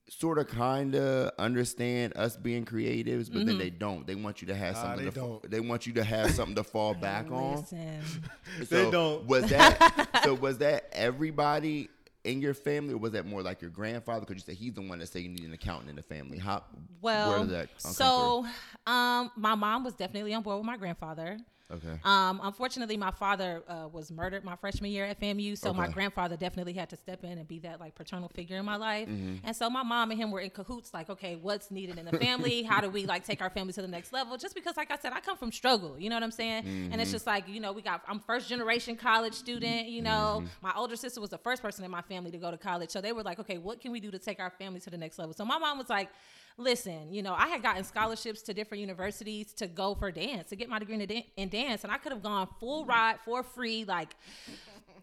[0.10, 4.06] sort of kind of understand us being creatives, but then they don't.
[4.06, 5.06] They want you to have Nah, something.
[5.06, 5.52] they to, don't.
[5.52, 7.56] They want you to have something to fall back on.
[7.62, 8.02] Listen.
[8.70, 9.26] They don't.
[9.26, 10.34] Was that so?
[10.36, 11.90] Was that everybody
[12.24, 14.22] in your family, or was that more like your grandfather?
[14.22, 16.38] Because you said he's the one that said you need an accountant in the family.
[16.38, 16.64] How?
[17.02, 18.46] where Well, did that so
[18.86, 21.38] um, my mom was definitely on board with my grandfather.
[21.72, 22.00] Okay.
[22.04, 26.36] Um, unfortunately, my father uh, was murdered my freshman year at FAMU, so my grandfather
[26.36, 29.08] definitely had to step in and be that like paternal figure in my life.
[29.08, 29.38] Mm-hmm.
[29.46, 32.18] And so my mom and him were in cahoots, like, okay, what's needed in the
[32.18, 32.64] family?
[32.74, 34.38] How do we like take our family to the next level?
[34.38, 36.64] Just because, like I said, I come from struggle, you know what I'm saying?
[36.66, 37.00] And Mm-hmm.
[37.00, 40.42] it's just like, you know, we got I'm first generation college student, you know.
[40.42, 40.48] Mm-hmm.
[40.62, 43.02] My older sister was the first person in my family to go to college, so
[43.02, 45.18] they were like, okay, what can we do to take our family to the next
[45.18, 45.34] level?
[45.34, 46.10] So my mom was like
[46.58, 50.56] listen, you know, I had gotten scholarships to different universities to go for dance, to
[50.56, 52.90] get my degree in, dan- in dance, and I could have gone full mm-hmm.
[52.90, 53.86] ride for free.
[53.86, 54.16] Like,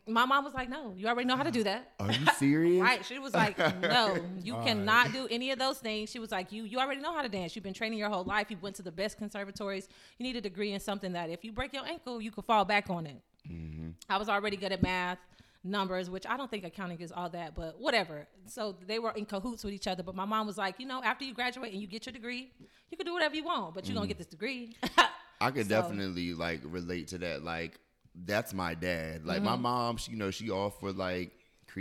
[0.06, 1.92] my mom was like, no, you already know how to do that.
[2.00, 2.82] Are you serious?
[2.82, 3.04] Right.
[3.04, 6.10] She was like, no, you cannot do any of those things.
[6.10, 7.54] She was like, you you already know how to dance.
[7.54, 8.50] You've been training your whole life.
[8.50, 9.88] You went to the best conservatories.
[10.18, 12.64] You need a degree in something that if you break your ankle, you could fall
[12.64, 13.20] back on it.
[13.50, 13.90] Mm-hmm.
[14.08, 15.18] I was already good at math,
[15.62, 18.26] numbers, which I don't think accounting is all that, but whatever.
[18.46, 20.02] So they were in cahoots with each other.
[20.02, 22.50] But my mom was like, you know, after you graduate and you get your degree,
[22.90, 24.76] you can do whatever you want, but you're gonna get this degree.
[25.40, 27.42] I could So- definitely like relate to that.
[27.44, 27.78] Like
[28.24, 29.24] that's my dad.
[29.24, 29.44] Like Mm-hmm.
[29.46, 31.32] my mom, she you know she all for like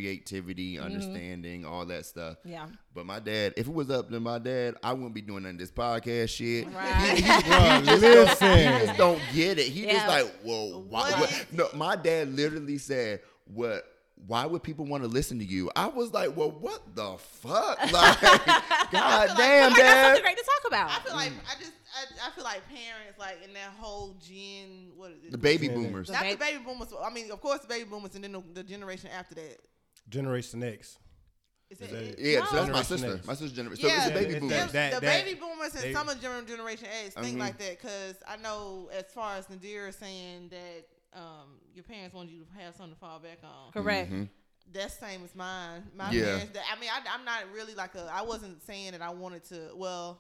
[0.04, 2.38] creativity, understanding, all that stuff.
[2.40, 2.50] Mm-hmm.
[2.50, 2.68] Yeah.
[2.94, 5.54] But my dad, if it was up to my dad, I wouldn't be doing none
[5.54, 6.68] of this podcast shit.
[6.68, 7.18] Right.
[7.18, 8.86] Bruh, He listen.
[8.86, 9.68] just don't get it.
[9.68, 9.94] He Yeah.
[9.94, 13.22] just like, whoa, why, What what- is- No, my dad literally said,
[13.54, 13.84] "What?
[14.28, 17.78] Why would people want to listen to you?" I was like, "Well, what the fuck?
[17.92, 18.22] Like,
[18.92, 20.90] god damn, Like, that's great to talk about.
[20.92, 24.92] I feel like I just I, I feel like parents like in that whole gen
[24.96, 25.32] what is it?
[25.32, 26.08] The baby boomers.
[26.08, 26.94] The Not the baby boomers.
[27.04, 29.58] I mean, of course, the baby boomers, and then the, the generation after that.
[30.10, 30.98] Generation X.
[31.70, 32.20] Is that Is that it?
[32.20, 32.32] it?
[32.34, 33.14] Yeah, so that's my sister.
[33.16, 33.28] X.
[33.28, 33.82] My sister's generation.
[33.84, 34.58] So Yeah, it's the baby boomers.
[34.58, 37.40] that- that- the baby boomers and they- some of generation X think Mhm.
[37.40, 42.32] like that because I know as far as Nadir saying that um, your parents wanted
[42.32, 43.72] you to have something to fall back on.
[43.72, 44.12] Correct.
[44.12, 44.30] Mhm.
[44.72, 45.84] That's same as mine.
[45.96, 46.26] My Yeah.
[46.26, 46.54] parents.
[46.54, 48.10] That, I mean, I, I'm not really like a.
[48.14, 49.72] I wasn't saying that I wanted to.
[49.76, 50.20] Well,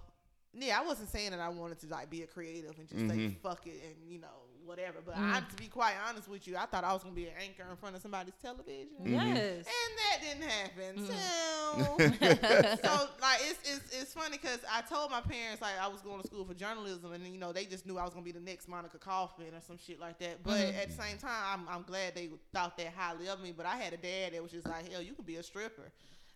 [0.53, 3.15] yeah, I wasn't saying that I wanted to like be a creative and just say
[3.15, 3.39] Mhm.
[3.41, 4.27] fuck it and you know
[4.69, 4.99] whatever.
[5.05, 5.33] But Mm.
[5.33, 7.65] I, to be quite honest with you, I thought I was gonna be an anchor
[7.69, 8.87] in front of somebody's television.
[9.03, 9.65] Yes.
[9.67, 10.95] And that didn't happen.
[11.03, 11.07] Mm.
[11.07, 11.83] So,
[12.87, 16.21] so like it's it's it's funny because I told my parents like I was going
[16.21, 18.39] to school for journalism, and you know they just knew I was gonna be the
[18.39, 20.43] next Monica Kaufman or some shit like that.
[20.43, 20.77] But Mhm.
[20.81, 23.51] at the same time, I'm I'm glad they thought that highly of me.
[23.51, 25.91] But I had a dad that was just like, hell, you could be a stripper.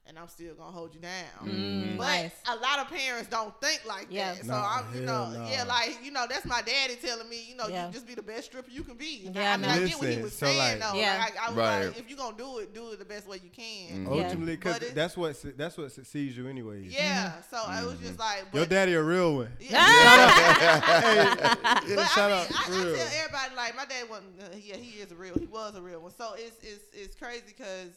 [0.06, 1.48] And I'm still gonna hold you down.
[1.48, 2.32] Mm, But nice.
[2.48, 4.34] a lot of parents don't think like Yeah.
[4.34, 4.42] that.
[4.46, 5.50] So Nah, I'm, you know, nah.
[5.50, 7.88] yeah, like you know, that's my daddy telling me, you know, Yeah.
[7.88, 9.30] you just be the best stripper you can be.
[9.34, 10.98] Yeah, I mean, I get what he was so, saying like- though.
[11.00, 11.18] Yeah.
[11.20, 11.86] Like, I, I was Right.
[11.88, 14.04] like, if you gonna do it, do it the best way you can.
[14.06, 14.10] Yeah.
[14.12, 16.92] Ultimately, because But it- that's what su- that's what succeeds you anyways.
[16.92, 17.42] Yeah.
[17.50, 19.54] So it was just like, but, Your daddy a real one.
[19.60, 19.72] yeah.
[19.72, 21.56] Yeah,
[21.96, 24.42] But shout I out mean, I, for I tell everybody like my dad wasn't.
[24.42, 25.36] Uh, yeah, he is a real.
[25.40, 26.12] He was a real one.
[26.18, 27.90] So it's it's it's crazy because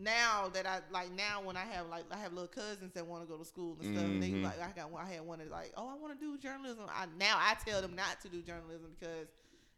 [0.00, 3.22] now that I like now when I have like I have little cousins that want
[3.22, 4.04] to go to school and stuff.
[4.06, 5.04] And they like I got one.
[5.04, 6.84] I had one that like oh I want to do journalism.
[6.88, 9.28] I now I tell them not to do journalism because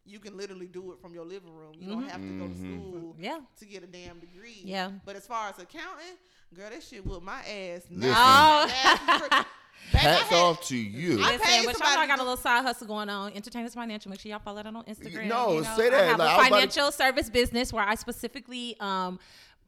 [0.07, 1.75] you can literally do it from your living room.
[1.79, 2.79] You don't have to go to Mhm.
[2.79, 3.41] school Yeah.
[3.59, 4.61] to get a damn degree.
[4.65, 4.91] Yeah.
[5.05, 6.17] But as far as accounting,
[6.55, 7.83] girl, that shit whooped my ass.
[7.91, 8.01] Listen.
[8.01, 9.45] Now, Oh.
[9.93, 11.15] Baby, Hats had- off to you.
[11.23, 13.33] I Listen, paid but y'all know I got a little side hustle going on.
[13.33, 14.11] Entertainers Financial.
[14.11, 15.27] Make sure y'all follow that on Instagram.
[15.27, 15.77] No, you know.
[15.77, 18.77] say I have Like, I a was about to- financial service business where I specifically
[18.79, 19.19] um,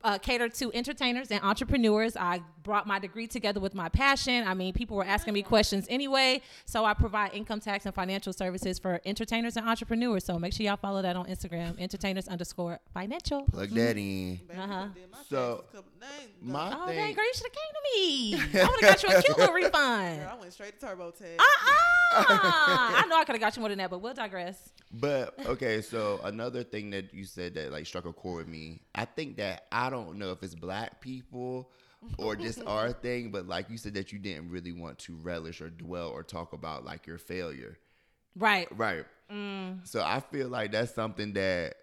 [0.05, 2.17] uh, cater to entertainers and entrepreneurs.
[2.17, 4.47] I brought my degree together with my passion.
[4.47, 8.33] I mean, people were asking me questions anyway, so I provide income tax and financial
[8.33, 10.25] services for entertainers and entrepreneurs.
[10.25, 11.79] So make sure y'all follow that on Instagram.
[11.81, 13.43] Entertainers underscore financial.
[13.45, 14.41] Plug that in.
[14.57, 14.87] Uh-huh.
[15.29, 16.53] So, taxes a couple days ago.
[16.53, 16.97] My Oh, thing.
[16.97, 18.61] dang, girl, you should have came to me.
[18.61, 20.21] I would have got you a cute little refund.
[20.21, 21.39] Girl, I went straight to TurboTax.
[21.39, 21.73] Uh-uh.
[22.15, 24.73] I know I could have got you more than that, but we'll digress.
[24.93, 28.83] But okay, so another thing that you said that like struck a chord with me.
[28.95, 31.71] I think that I don't know if it's black people
[32.19, 35.61] or just our thing, but like you said that you didn't really want to relish
[35.61, 37.79] or dwell or talk about like your failure.
[38.37, 38.69] Right.
[38.77, 39.05] Right.
[39.31, 39.87] Mm.
[39.87, 41.75] So I feel like that's something that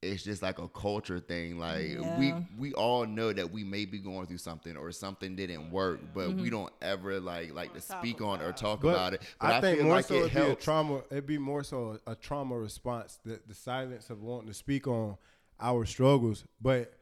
[0.00, 1.58] it's just like a culture thing.
[1.58, 2.42] Like we Yeah.
[2.56, 6.28] we all know that we may be going through something or something didn't work, but
[6.28, 6.42] Mm-hmm.
[6.42, 9.22] we don't ever like like to speak on or talk But about it.
[9.40, 11.02] But I, think feel more like so it it'd be a trauma.
[11.10, 13.18] It'd be more so a, trauma response.
[13.24, 15.16] The the silence of wanting to speak on
[15.60, 16.44] our struggles.
[16.60, 16.92] But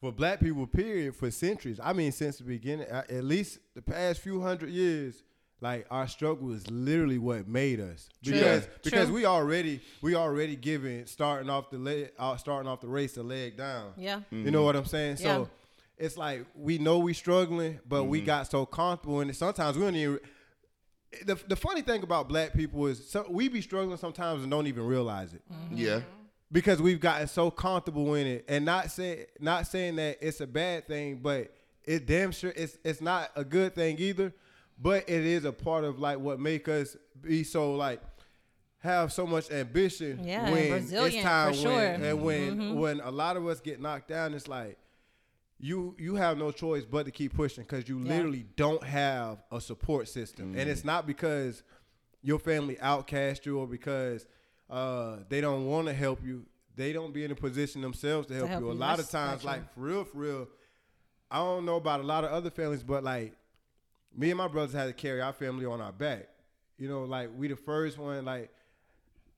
[0.00, 1.80] for Black people, period, for centuries.
[1.82, 5.22] I mean, since the beginning, uh, at least the past few hundred years.
[5.64, 8.34] Like our struggle is literally what made us True.
[8.34, 8.72] because True.
[8.84, 13.14] because we already we already given starting off the leg uh, starting off the race
[13.14, 13.92] the leg down.
[13.96, 14.20] Yeah.
[14.30, 15.16] You know what I'm saying?
[15.20, 15.36] Yeah.
[15.36, 15.48] So
[15.96, 19.36] it's like we know we struggling, but we got so comfortable in it.
[19.36, 20.20] Sometimes we don't even.
[21.24, 24.66] The, the funny thing about black people is so, we be struggling sometimes and don't
[24.66, 26.00] even realize it Yeah.
[26.52, 30.46] because we've gotten so comfortable in it, and not say not saying that it's a
[30.46, 34.34] bad thing, but it damn sure it's it's not a good thing either.
[34.80, 38.00] But it is a part of like what make us be so like
[38.78, 41.80] have so much ambition Yeah, when resilient, it's time for when sure.
[41.80, 42.04] Mm-hmm.
[42.04, 44.76] and when when a lot of us get knocked down, it's like
[45.58, 48.08] you you have no choice but to keep pushing because you Yeah.
[48.16, 51.62] literally don't have a support system, and it's not because
[52.22, 54.26] your family outcast you or because
[54.70, 56.44] uh, they don't want to help you.
[56.74, 58.70] They don't be in a position themselves to help, help you.
[58.70, 60.48] A lot of times, actually- like for real, for real.
[61.30, 63.34] I don't know about a lot of other families, but like
[64.16, 66.28] me and my brothers had to carry our family on our back.
[66.78, 68.24] You know, like we the first one.
[68.24, 68.50] Like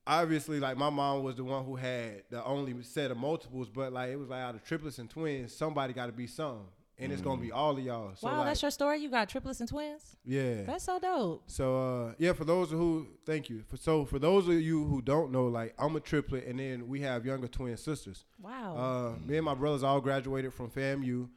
[0.06, 3.92] obviously, like my mom was the one who had the only set of multiples, but
[3.92, 6.60] like it was like out of triplets and twins, somebody got to be some,
[6.98, 8.12] and it's gonna be all of y'all.
[8.14, 8.98] So wow, like, that's your story.
[9.00, 10.16] You got triplets and twins.
[10.24, 10.62] yeah.
[10.62, 11.42] That's so dope.
[11.46, 13.62] So uh, yeah, for those who thank you.
[13.68, 16.88] For so for those of you who don't know, like I'm a triplet, and then
[16.88, 18.24] we have younger twin sisters.
[18.40, 18.76] Wow.
[19.18, 21.28] Uh, me and my brothers all graduated from FAMU.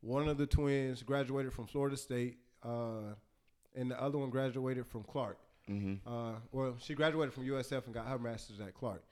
[0.00, 3.14] One of the twins graduated from Florida State, uh,
[3.74, 5.38] and the other one graduated from Clark.
[5.68, 6.06] Mm-hmm.
[6.06, 9.02] Uh, well, she graduated from USF and got her master's at Clark.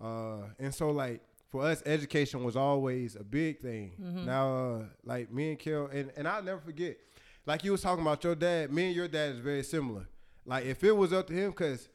[0.00, 3.92] Uh, and so like for us, education was always a big thing.
[4.26, 6.96] Now, uh, like me and Kel, and and I'll never forget.
[7.46, 8.72] Like you was talking about your dad.
[8.72, 10.08] Me and your dad is very similar.
[10.44, 11.88] Like if it was up to him, cause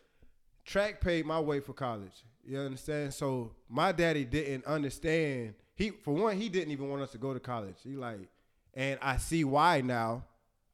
[0.64, 2.24] track paid my way for college.
[2.46, 3.14] You understand?
[3.14, 5.56] So my daddy didn't understand.
[5.76, 7.76] He for one, he didn't even want us to go to college.
[7.84, 8.30] He like,
[8.74, 10.24] and I see why now.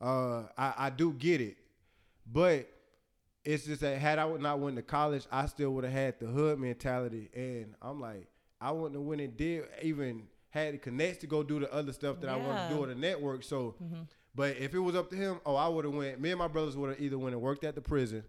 [0.04, 1.56] Uh, I, I do get it,
[2.32, 2.68] but
[3.46, 6.26] it's just that had I not went to college, I still would have had the
[6.28, 8.28] hood mentality, and I'm like,
[8.60, 11.94] I wouldn't have went and did even had the connects to go do the other
[11.94, 13.44] stuff that I wanted to do on the network.
[13.44, 13.76] So,
[14.36, 16.20] but if it was up to him, oh, I would have went.
[16.20, 18.24] Me and my brothers would have either went and worked at the prison,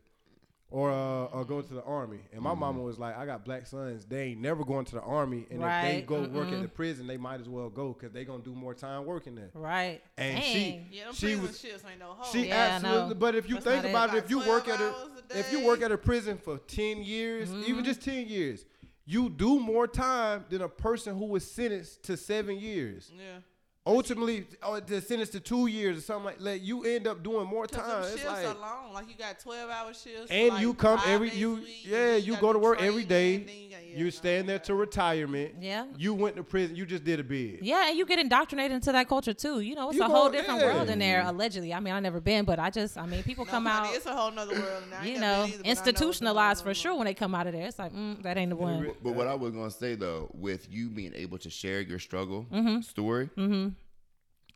[0.70, 2.18] or uh, or go to the army.
[2.32, 4.06] And my mama was like, I got black sons.
[4.06, 6.06] They ain't never going to the army, and if they Right.
[6.06, 8.74] go work at the prison, they might as well go because they gonna do more
[8.74, 9.50] time working there.
[9.54, 10.02] right.
[10.18, 10.52] And Dang.
[10.52, 12.32] she Yeah, them she was shits ain't no hoe.
[12.32, 13.08] she Yeah, absolutely.
[13.10, 13.14] know.
[13.14, 15.64] But if you That's think about it, if you work at a a if you
[15.64, 17.70] work at a prison for ten years, Mm-hmm.
[17.70, 18.64] even just ten years,
[19.06, 23.12] you do more time than a person who was sentenced to seven years.
[23.16, 23.38] yeah.
[23.86, 27.46] Ultimately oh, the sentence to two years or something like that, you end up doing
[27.46, 27.86] more time.
[27.88, 28.92] them It's shifts like, are long.
[28.94, 30.30] Like you got twelve hour shifts.
[30.30, 33.04] and like you come five every you week, yeah then you go to work every
[33.04, 33.34] training, day.
[33.36, 34.64] and then you got- yeah, you no, stand there okay.
[34.64, 35.54] to retirement.
[35.60, 35.86] Yeah.
[35.96, 36.74] You went to prison.
[36.76, 37.58] You just did a bid.
[37.62, 39.60] Yeah, and you get indoctrinated into that culture too.
[39.60, 40.74] You know, it's You a whole go- different yeah.
[40.74, 41.22] world in there.
[41.24, 43.88] Allegedly, I mean, I never been, but I just, I mean, people No, come honey,
[43.90, 44.82] out, It's a whole nother world.
[44.98, 47.04] and you know, either, but I know it's a whole institutionalized for nother sure when
[47.04, 47.66] they come out of there.
[47.66, 48.90] It's like, mm, that ain't the one.
[49.02, 52.46] But what I was gonna say though, with you being able to share your struggle
[52.52, 52.80] Mm-hmm.
[52.80, 53.28] story,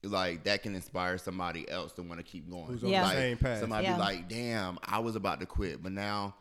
[0.03, 2.67] like that can inspire somebody else to want to keep going.
[2.67, 3.01] Who's on Yeah.
[3.03, 3.61] the Like, same path.
[3.61, 3.95] Somebody Yeah.
[3.95, 6.35] be like, "Damn, I was about to quit, but now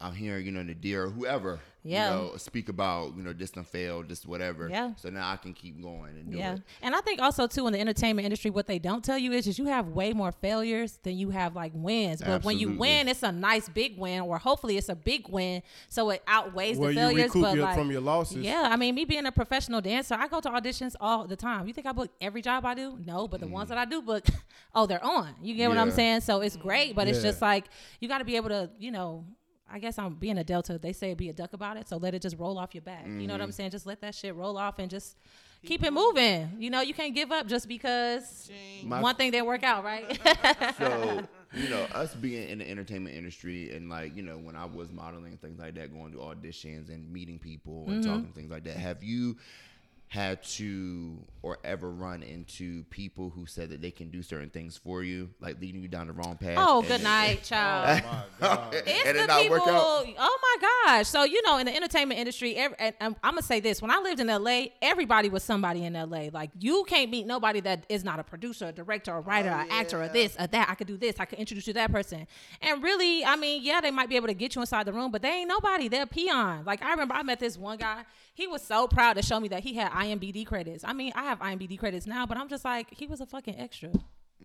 [0.00, 2.10] I'm hearing, you know, Nadir or whoever, Yeah.
[2.10, 4.68] you know, speak about, you know, this done failed, this whatever.
[4.68, 4.94] Yeah.
[4.96, 6.62] So now I can keep going and do Yeah, it.
[6.82, 9.46] and I think also too in the entertainment industry, what they don't tell you is,
[9.46, 12.20] is you have way more failures than you have like wins.
[12.20, 15.62] But when you win, it's a nice big win, or hopefully it's a big win,
[15.88, 17.24] so it outweighs Where the you failures.
[17.26, 18.38] recoup but your- like, from your losses.
[18.38, 21.66] Yeah, I mean, me being a professional dancer, I go to auditions all the time.
[21.68, 22.98] You think I book every job I do?
[23.06, 23.68] No, but the ones mm.
[23.70, 24.26] that I do book,
[24.74, 25.34] oh, they're on.
[25.40, 26.22] You get what I'm saying?
[26.22, 27.66] So it's great, but it's just like
[28.00, 29.24] you got to be able to, you know.
[29.70, 30.78] I guess I'm being a Delta.
[30.78, 33.06] They say be a duck about it, so let it just roll off your back.
[33.06, 33.70] You know what I'm saying?
[33.70, 35.16] Just let that shit roll off and just
[35.64, 36.50] keep it moving.
[36.58, 38.50] You know, you can't give up just because
[38.84, 40.18] My- one thing didn't work out, right?
[40.78, 41.22] so
[41.54, 44.90] you know us being in the entertainment industry and like you know when i was
[44.90, 48.12] modeling and things like that going to auditions and meeting people and Mm-hmm.
[48.12, 49.36] talking things like that have you
[50.14, 54.76] had to or ever run into people who said that they can do certain things
[54.76, 58.00] for you like leading you down the wrong path oh, and good it- night, child.
[58.04, 58.06] Oh
[58.40, 58.74] my god.
[58.74, 59.60] It's and the it not people.
[59.66, 61.08] Oh my gosh!
[61.08, 63.82] So you know, in the entertainment industry, every, and, um, and I'm gonna say this:
[63.82, 66.28] when I lived in LA, everybody was somebody in LA.
[66.32, 69.60] Like you can't meet nobody that is not a producer, a director, a writer, Oh,
[69.60, 70.68] an actor, or this, or that.
[70.70, 71.16] I could do this.
[71.18, 72.28] I could introduce you to that person.
[72.62, 75.10] And really, I mean, yeah, they might be able to get you inside the room,
[75.10, 75.88] but they ain't nobody.
[75.88, 76.64] They're a peon.
[76.64, 78.04] Like I remember, I met this one guy.
[78.36, 80.84] He was so proud to show me that he had IMBD credits.
[80.84, 83.58] I mean, I have IMBD credits now, but I'm just like, he was a fucking
[83.58, 83.90] extra.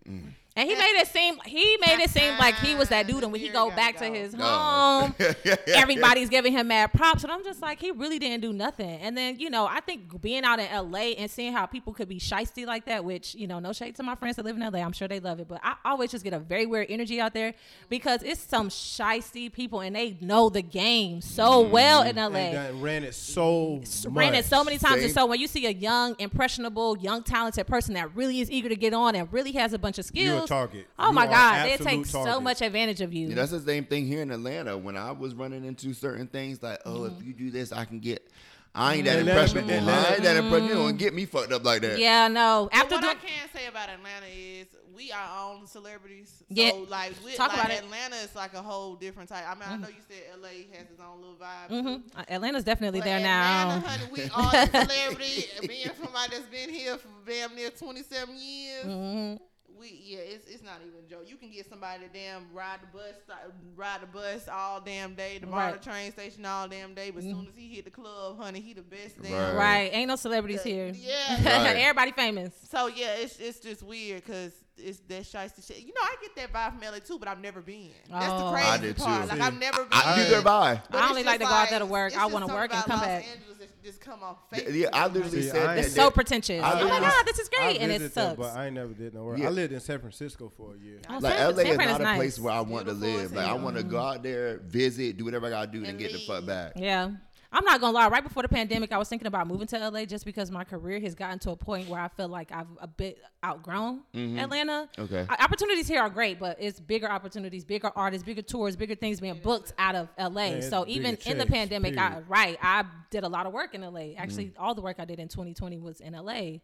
[0.08, 0.34] Mm.
[0.60, 3.32] And he made it seem he made it seem like he was that dude, and
[3.32, 5.16] when he go gotta back to his home,
[5.68, 9.00] everybody's giving him mad props, and I'm just like, he really didn't do nothing.
[9.00, 12.10] And then you know, I think being out in LA and seeing how people could
[12.10, 14.62] be shisty like that, which you know, no shade to my friends that live in
[14.62, 17.22] LA, I'm sure they love it, but I always just get a very weird energy
[17.22, 17.54] out there
[17.88, 22.82] because it's some shisty people, and they know the game so well in LA And
[22.82, 25.04] ran it so ran it so many times.
[25.04, 28.68] And so when you see a young, impressionable, young, talented person that really is eager
[28.68, 30.88] to get on and really has a bunch of skills, You're a target.
[31.00, 33.30] Oh You my God, they absolute take so much advantage of you.
[33.30, 34.78] Yeah, that's the same thing here in Atlanta.
[34.78, 37.20] When I was running into certain things, like, oh, Mm-hmm.
[37.22, 38.30] if you do this, I can get.
[38.76, 39.72] I ain't that Atlanta- impressionable.
[39.74, 40.68] Atlanta- I ain't that impressionable.
[40.68, 41.94] You don't get me fucked up like that.
[41.94, 42.02] Mm-hmm.
[42.02, 42.70] yeah, no.
[42.72, 46.32] But After what I can say about Atlanta is we are own celebrities.
[46.38, 46.72] So Yeah.
[46.88, 47.78] like, we, Talk like about.
[47.80, 49.44] Atlanta is like a whole different type.
[49.50, 51.70] I mean, I know you said LA has its own little vibe.
[51.70, 51.76] too.
[51.90, 52.02] Mhm.
[52.16, 53.88] Uh, Atlanta's definitely But there Atlanta, now.
[53.88, 55.46] honey, we are the celebrity.
[55.68, 58.86] Being somebody that's been here for damn near 27 years.
[58.86, 59.40] Mhm.
[59.80, 61.24] We yeah, it's, it's not even a joke.
[61.28, 63.34] You can get somebody to damn ride the bus, uh,
[63.76, 65.82] ride the bus all damn day, to borrow Right.
[65.82, 67.12] the train station all damn day.
[67.12, 67.50] But as soon mm-hmm.
[67.50, 69.30] as he hit the club, honey, he the best Right.
[69.30, 69.56] damn.
[69.56, 70.92] Right, ain't no celebrities here.
[70.94, 71.38] Yeah.
[71.60, 71.78] Right.
[71.78, 72.54] Everybody famous.
[72.70, 75.80] So yeah, it's it's just weird because it's that shiesty shit.
[75.80, 77.90] You know, I get that vibe from LA too, but I've never been.
[78.10, 78.46] That's Oh.
[78.46, 79.24] the crazy I did part.
[79.24, 79.30] too.
[79.30, 79.88] Like I've never been.
[79.94, 80.82] I, I- neither have I.
[80.90, 82.18] But I it's only like to go out there to work.
[82.18, 83.26] I wanna work and come Los back.
[83.28, 84.68] Angeles that just come off fake.
[84.72, 85.86] Yeah, I literally See, said I- that.
[85.86, 86.64] It's so pretentious.
[86.64, 88.38] I oh my God, this is I great, and it visited that, sucks.
[88.38, 89.38] but I ain't never did nowhere.
[89.38, 89.48] Yeah.
[89.48, 91.00] I lived in San Francisco for a year.
[91.10, 92.18] Oh, Like San- LA San is Fran not a nice.
[92.18, 93.32] place where I want to live.
[93.34, 96.00] Like I want to go out there, visit, do whatever I gotta do, and, And
[96.00, 96.74] get the fuck back.
[96.76, 97.12] Yeah.
[97.52, 98.08] I'm not gonna lie.
[98.10, 101.00] Right before the pandemic, I was thinking about moving to LA just because my career
[101.00, 104.38] has gotten to a point where I feel like I've a bit outgrown mm-hmm.
[104.38, 104.88] Atlanta.
[104.98, 105.26] Okay.
[105.28, 109.20] O- Opportunities here are great, but it's bigger opportunities, bigger artists, bigger tours, bigger things
[109.20, 110.46] being booked out of LA.
[110.46, 113.74] Yeah, so even in the checks, pandemic, I, right, I did a lot of work
[113.74, 114.14] in LA.
[114.18, 114.54] Actually, mm.
[114.60, 116.60] all the work I did in 2020 was in LA.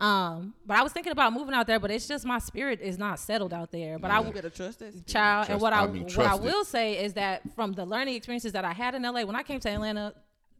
[0.00, 2.98] Um, but I was thinking about moving out there, but it's just my spirit is
[2.98, 3.98] not settled out there.
[3.98, 4.92] But I You better trust that.
[4.92, 5.06] spirit.
[5.06, 5.50] child.
[5.50, 6.44] and what I, I mean, what I trust it.
[6.44, 9.42] will say is that from the learning experiences that I had in LA, when I
[9.42, 10.14] came to Atlanta,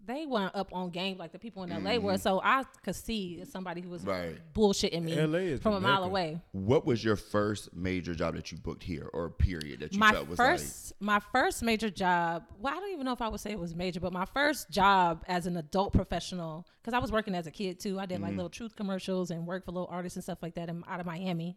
[0.09, 2.19] they weren't up on game like the people in LA were.
[2.19, 4.11] So I could see somebody who was Mm-hmm.
[4.11, 4.53] Right.
[4.55, 6.41] bullshitting me LA is from the a mile away.
[6.53, 10.13] What was your first major job that you booked here, or period that you my
[10.13, 13.39] felt was first my first major job well i don't even know if i would
[13.39, 17.13] say it was major but my first job as an adult professional because i was
[17.13, 18.25] working as a kid too i did Mm-hmm.
[18.25, 20.99] like little truth commercials and work for little artists and stuff like that in, out
[21.01, 21.57] of miami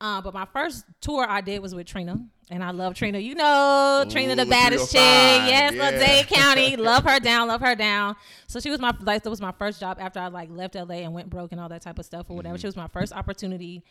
[0.00, 2.16] uh, but my first tour I did was with Trina,
[2.50, 3.18] and I love Trina.
[3.18, 5.00] You know, Trina, the Ooh, baddest chick.
[5.00, 5.90] 305, Yes, yeah.
[5.90, 6.76] Dade County.
[6.82, 8.16] love her down, love her down.
[8.46, 10.96] So she was my like that was my first job after I like left LA
[10.96, 12.58] and went broke and all that type of stuff or whatever.
[12.58, 13.84] She was my first opportunity.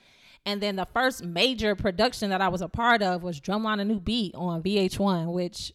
[0.46, 3.86] And then the first major production that I was a part of was Drumline a
[3.86, 5.72] New Beat on VH1, which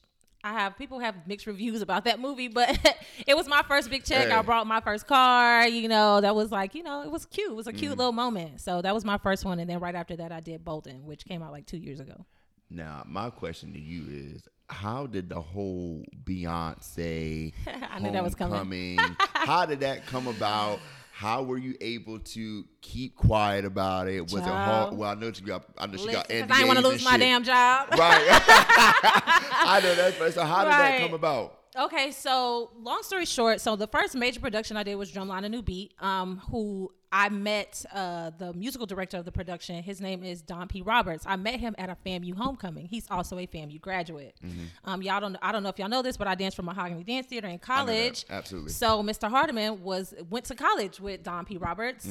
[0.46, 2.78] I have people have mixed reviews about that movie, but
[3.26, 4.28] it was my first big check.
[4.28, 4.32] Hey.
[4.32, 5.66] I brought my first car.
[5.66, 7.50] You know, that was like, you know, it was cute.
[7.50, 7.78] It was a Mm.
[7.78, 8.60] cute little moment.
[8.60, 11.24] So that was my first one, and then right after that, I did Bolden, which
[11.24, 12.24] came out like two years ago.
[12.70, 17.52] Now, my question to you is how did the whole Beyonce
[17.90, 18.98] I knew that was coming.
[19.34, 20.78] how did that come about?
[21.16, 24.20] How were you able to keep quiet about it?
[24.20, 24.98] Was it hard?
[24.98, 25.64] Well, I know you got.
[25.78, 27.20] I know she got Because I didn't want to lose my shit.
[27.20, 27.88] damn job.
[27.92, 27.98] Right.
[28.28, 30.34] I know that's right.
[30.34, 31.58] So how did that come about?
[31.74, 35.48] Okay, so long story short, so the first major production I did was Drumline a
[35.48, 39.82] New Beat, um, who I met uh, the musical director of the production.
[39.82, 40.82] His name is Don P.
[40.82, 41.24] Roberts.
[41.26, 42.86] I met him at a FAMU homecoming.
[42.86, 44.36] He's also a FAMU graduate.
[44.84, 47.04] Um, y'all don't I don't know if y'all know this, but I danced for Mahogany
[47.04, 48.24] Dance Theater in college.
[48.28, 48.72] Absolutely.
[48.72, 49.28] So Mr.
[49.30, 51.56] Hardiman was went to college with Don P.
[51.56, 52.06] Roberts.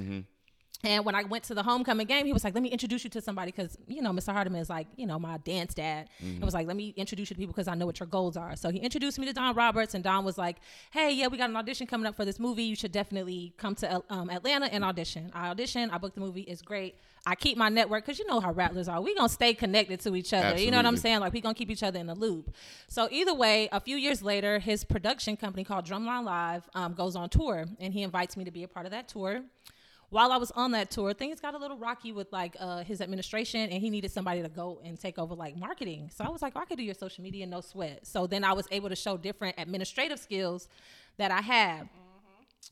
[0.86, 3.10] And when I went to the homecoming game, he was like, "Let me introduce you
[3.10, 4.32] to somebody because you know Mr.
[4.32, 7.36] Hardiman is like you know my dance dad." And was like, "Let me introduce you
[7.36, 9.56] to people because I know what your goals are." So he introduced me to Don
[9.56, 10.58] Roberts, and Don was like,
[10.92, 12.64] "Hey, yeah, we got an audition coming up for this movie.
[12.64, 15.92] You should definitely come to um, Atlanta and audition." I auditioned.
[15.92, 16.42] I booked the movie.
[16.42, 16.96] It's great.
[17.28, 19.02] I keep my network because you know how rattlers are.
[19.02, 20.60] We gonna stay connected to each other.
[20.60, 21.22] You know what I'm saying?
[21.22, 22.54] Like we gonna keep each other in the loop.
[22.88, 27.16] So either way, a few years later, his production company called Drumline Live um, goes
[27.16, 29.42] on tour, and he invites me to be a part of that tour
[30.10, 33.02] while I was on that tour, things got a little rocky with like uh, his
[33.02, 36.10] administration, and he needed somebody to go and take over like marketing.
[36.14, 38.06] So I was like, oh, I could do your social media, no sweat.
[38.06, 40.68] So then I was able to show different administrative skills
[41.18, 41.88] that I have.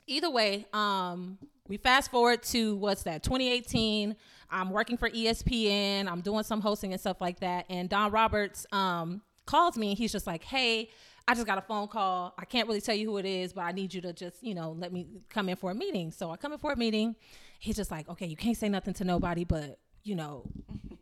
[0.07, 3.23] Either way, um, we fast forward to what's that?
[3.23, 4.15] 2018.
[4.49, 6.07] I'm working for ESPN.
[6.07, 7.65] I'm doing some hosting and stuff like that.
[7.69, 10.89] And Don Roberts um, calls me, and he's just like, "Hey,
[11.27, 12.33] I just got a phone call.
[12.37, 14.53] I can't really tell you who it is, but I need you to just, you
[14.53, 17.15] know, let me come in for a meeting." So I come in for a meeting.
[17.59, 20.45] He's just like, "Okay, you can't say nothing to nobody, but you know,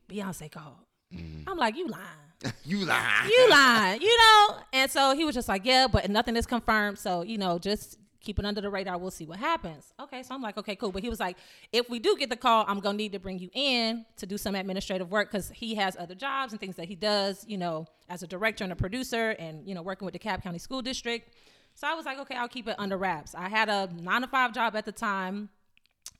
[0.09, 1.43] Beyonce called." Mm.
[1.47, 2.31] I'm like, "You lying."
[2.65, 3.29] you lie.
[3.29, 4.57] you lying, you know?
[4.73, 6.97] And so he was just like, yeah, but nothing is confirmed.
[6.97, 8.97] So, you know, just keep it under the radar.
[8.97, 9.93] We'll see what happens.
[9.99, 10.23] Okay.
[10.23, 10.91] So I'm like, okay, cool.
[10.91, 11.37] But he was like,
[11.73, 14.37] if we do get the call, I'm to need to bring you in to do
[14.37, 17.87] some administrative work because he has other jobs and things that he does, you know,
[18.09, 20.81] as a director and a producer and, you know, working with the Cobb County School
[20.81, 21.33] District.
[21.73, 23.33] So I was like, okay, I'll keep it under wraps.
[23.33, 25.49] I had a nine to five job at the time.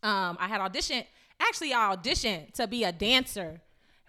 [0.04, 1.06] Um, I had auditioned.
[1.40, 3.62] Actually, I auditioned to be a dancer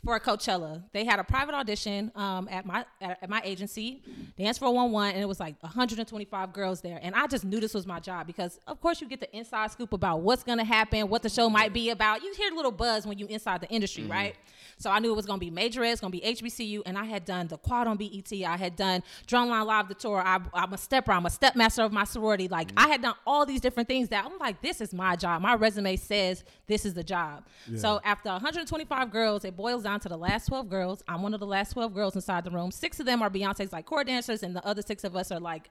[0.04, 0.82] for Coachella.
[0.92, 4.02] They had a private audition um, at my at, at my agency,
[4.36, 6.98] Dance 411, and it was like 125 girls there.
[7.02, 9.70] And I just knew this was my job because, of course, you get the inside
[9.70, 12.22] scoop about what's gonna happen, what the show might be about.
[12.22, 14.34] You hear a little buzz when you inside the industry, right?
[14.78, 17.24] So I knew it was gonna be Major it's gonna be HBCU, and I had
[17.24, 18.32] done the quad on BET.
[18.32, 20.20] I had done Drumline Live the tour.
[20.24, 21.12] I, I'm a stepper.
[21.12, 22.48] I'm a stepmaster of my sorority.
[22.48, 25.42] Like I had done all these different things that I'm like, this is my job.
[25.42, 27.46] My resume says this is the job.
[27.76, 31.02] So after 125 girls, it boils down to the last 12 girls.
[31.08, 32.70] I'm one of the last 12 girls inside the room.
[32.70, 35.40] Six of them are Beyonce's like core dancers, and the other six of us are
[35.40, 35.70] like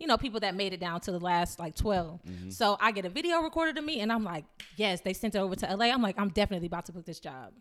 [0.00, 2.20] you know, people that made it down to the last like 12.
[2.26, 2.50] Mm-hmm.
[2.50, 4.46] So I get a video recorded of me and I'm like,
[4.76, 5.86] yes, they sent it over to LA.
[5.86, 7.52] I'm like, I'm definitely about to book this job.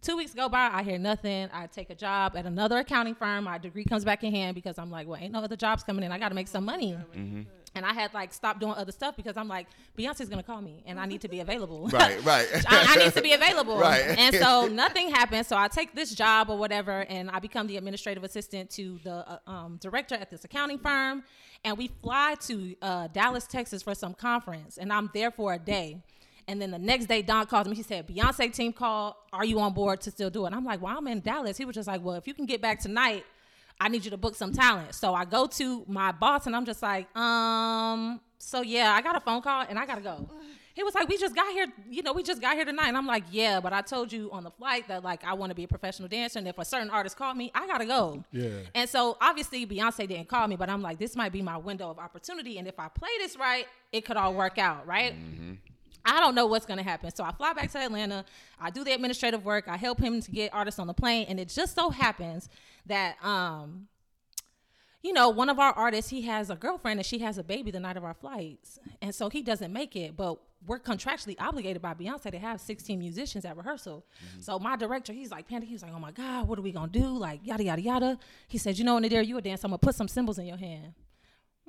[0.00, 1.48] Two weeks go by, I hear nothing.
[1.52, 3.44] I take a job at another accounting firm.
[3.44, 6.02] My degree comes back in hand because I'm like, well, ain't no other jobs coming
[6.02, 6.10] in.
[6.10, 6.98] I got to make some money.
[7.14, 7.42] Mm-hmm.
[7.74, 9.66] And I had like stopped doing other stuff because I'm like,
[9.96, 11.88] Beyonce's gonna call me and I need to be available.
[11.92, 12.48] Right, right.
[12.68, 13.78] I, I need to be available.
[13.82, 14.02] Right.
[14.18, 15.46] And so nothing happened.
[15.46, 19.26] So I take this job or whatever, and I become the administrative assistant to the
[19.28, 21.24] uh, um, director at this accounting firm.
[21.64, 25.58] And we fly to uh, Dallas, Texas for some conference, and I'm there for a
[25.58, 26.02] day.
[26.48, 27.76] And then the next day, Don calls me.
[27.76, 29.16] He said, Beyonce team call.
[29.32, 30.48] Are you on board to still do it?
[30.48, 31.56] And I'm like, well, I'm in Dallas.
[31.56, 33.24] He was just like, well, if you can get back tonight,
[33.80, 34.94] I need you to book some talent.
[34.94, 39.16] So I go to my boss and I'm just like, um, so yeah, I got
[39.16, 40.28] a phone call and I gotta go.
[40.74, 42.88] He was like, we just got here, you know, we just got here tonight.
[42.88, 45.50] And I'm like, yeah, but I told you on the flight that like I want
[45.50, 48.24] to be a professional dancer, and if a certain artist called me, I gotta go.
[48.32, 48.48] Yeah.
[48.74, 51.90] And so obviously Beyonce didn't call me, but I'm like, this might be my window
[51.90, 55.14] of opportunity, and if I play this right, it could all work out, right?
[56.04, 57.14] I don't know what's gonna happen.
[57.14, 58.24] So I fly back to Atlanta.
[58.58, 59.68] I do the administrative work.
[59.68, 62.48] I help him to get artists on the plane, and it just so happens
[62.86, 63.88] that um,
[65.02, 67.70] you know, one of our artists, he has a girlfriend and she has a baby
[67.70, 70.16] the night of our flights, and so he doesn't make it.
[70.16, 74.06] But we're contractually obligated by Beyonce to have 16 musicians at rehearsal.
[74.38, 75.64] So my director, he's like panicking.
[75.64, 78.18] He's like, "Oh my God, what are we gonna do?" Like yada yada yada.
[78.46, 79.64] He said, "You know, in the there you a dance.
[79.64, 80.94] I'm gonna put some cymbals in your hand."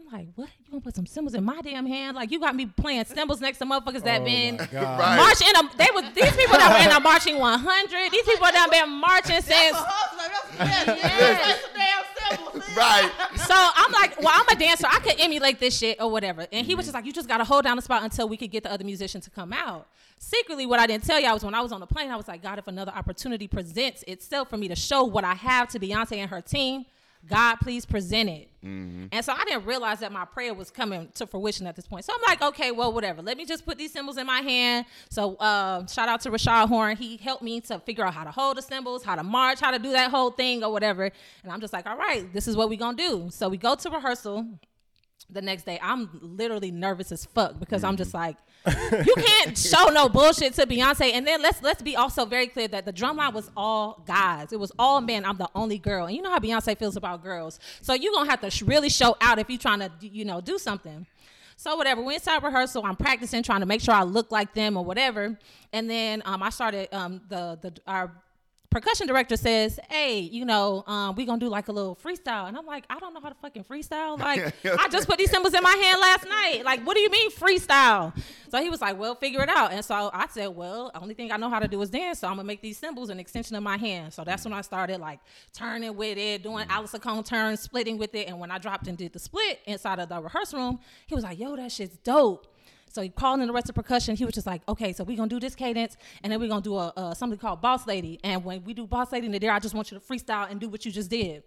[0.05, 0.49] I'm like, what?
[0.59, 2.15] You gonna put some symbols in my damn hand?
[2.15, 4.57] Like you got me playing symbols next to motherfuckers that Oh been.
[4.57, 5.17] Right.
[5.17, 5.47] marching.
[5.55, 8.11] A, they was these people that were in a marching 100.
[8.11, 9.47] These people that been marching since.
[9.47, 10.57] That's a hustler.
[10.57, 11.37] That's, yeah, yeah.
[11.37, 12.03] That's some damn
[12.37, 12.63] symbols.
[12.73, 12.79] see?
[12.79, 13.11] Right.
[13.37, 14.87] So I'm like, well, I'm a dancer.
[14.89, 16.47] I could emulate this shit or whatever.
[16.51, 18.51] And he was just like, you just gotta hold down the spot until we could
[18.51, 19.87] get the other musician to come out.
[20.19, 22.27] Secretly, what I didn't tell y'all was when I was on the plane, I was
[22.27, 25.79] like, God, if another opportunity presents itself for me to show what I have to
[25.79, 26.85] Beyonce and her team,
[27.29, 28.49] God, please present it.
[28.63, 29.05] Mm-hmm.
[29.11, 32.05] And so I didn't realize that my prayer was coming to fruition at this point.
[32.05, 33.21] So I'm like, okay, well, whatever.
[33.21, 34.85] Let me just put these symbols in my hand.
[35.09, 36.97] So uh, shout out to Rashad Horn.
[36.97, 39.71] He helped me to figure out how to hold the symbols, how to march, how
[39.71, 41.03] to do that whole thing or whatever.
[41.43, 43.29] And I'm just like, all right, this is what we're gonna do.
[43.31, 44.45] So we go to rehearsal
[45.33, 45.79] the next day.
[45.81, 50.65] I'm literally nervous as fuck because I'm just like, you can't show no bullshit to
[50.65, 51.11] Beyonce.
[51.13, 54.53] And then let's let's be also very clear that the drum line was all guys.
[54.53, 55.25] It was all men.
[55.25, 57.59] I'm the only girl, and you know how Beyonce feels about girls.
[57.81, 60.41] So you're gonna have to sh- really show out if you're trying to you know
[60.41, 61.05] do something.
[61.55, 62.85] So whatever, we inside rehearsal.
[62.85, 65.37] I'm practicing, trying to make sure I look like them or whatever.
[65.71, 68.11] And then um, I started um, the the our
[68.73, 72.57] percussion director says, "Hey, you know, um, we gonna do like a little freestyle," and
[72.57, 74.19] I'm like, "I don't know how to fucking freestyle.
[74.19, 76.63] Like, I just put these symbols in my hand last night.
[76.65, 78.13] Like, what do you mean freestyle?"
[78.49, 81.31] So he was like, "Well, figure it out." And so I said, "Well, only thing
[81.31, 83.55] I know how to do is dance, so I'm gonna make these symbols an extension
[83.55, 85.19] of my hand." So that's when I started like
[85.53, 88.87] turning with it, doing à la seconde turns, splitting with it, and when I dropped
[88.87, 91.97] and did the split inside of the rehearsal room, he was like, "Yo, that shit's
[91.97, 92.47] dope."
[92.93, 94.15] So he called in the rest of percussion.
[94.15, 96.61] He was just like, okay, so we're gonna do this cadence, and then we're gonna
[96.61, 98.19] do a uh, something called Boss Lady.
[98.23, 100.49] And when we do Boss Lady in the there, I just want you to freestyle
[100.49, 101.41] and do what you just did.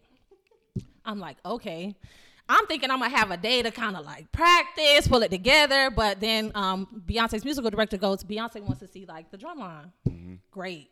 [1.04, 1.94] I'm like, okay.
[2.48, 5.88] I'm thinking I'm gonna have a day to kind of like practice, pull it together.
[5.90, 10.40] But then um, Beyonce's musical director goes, Beyonce wants to see like the drum line.
[10.50, 10.90] Great.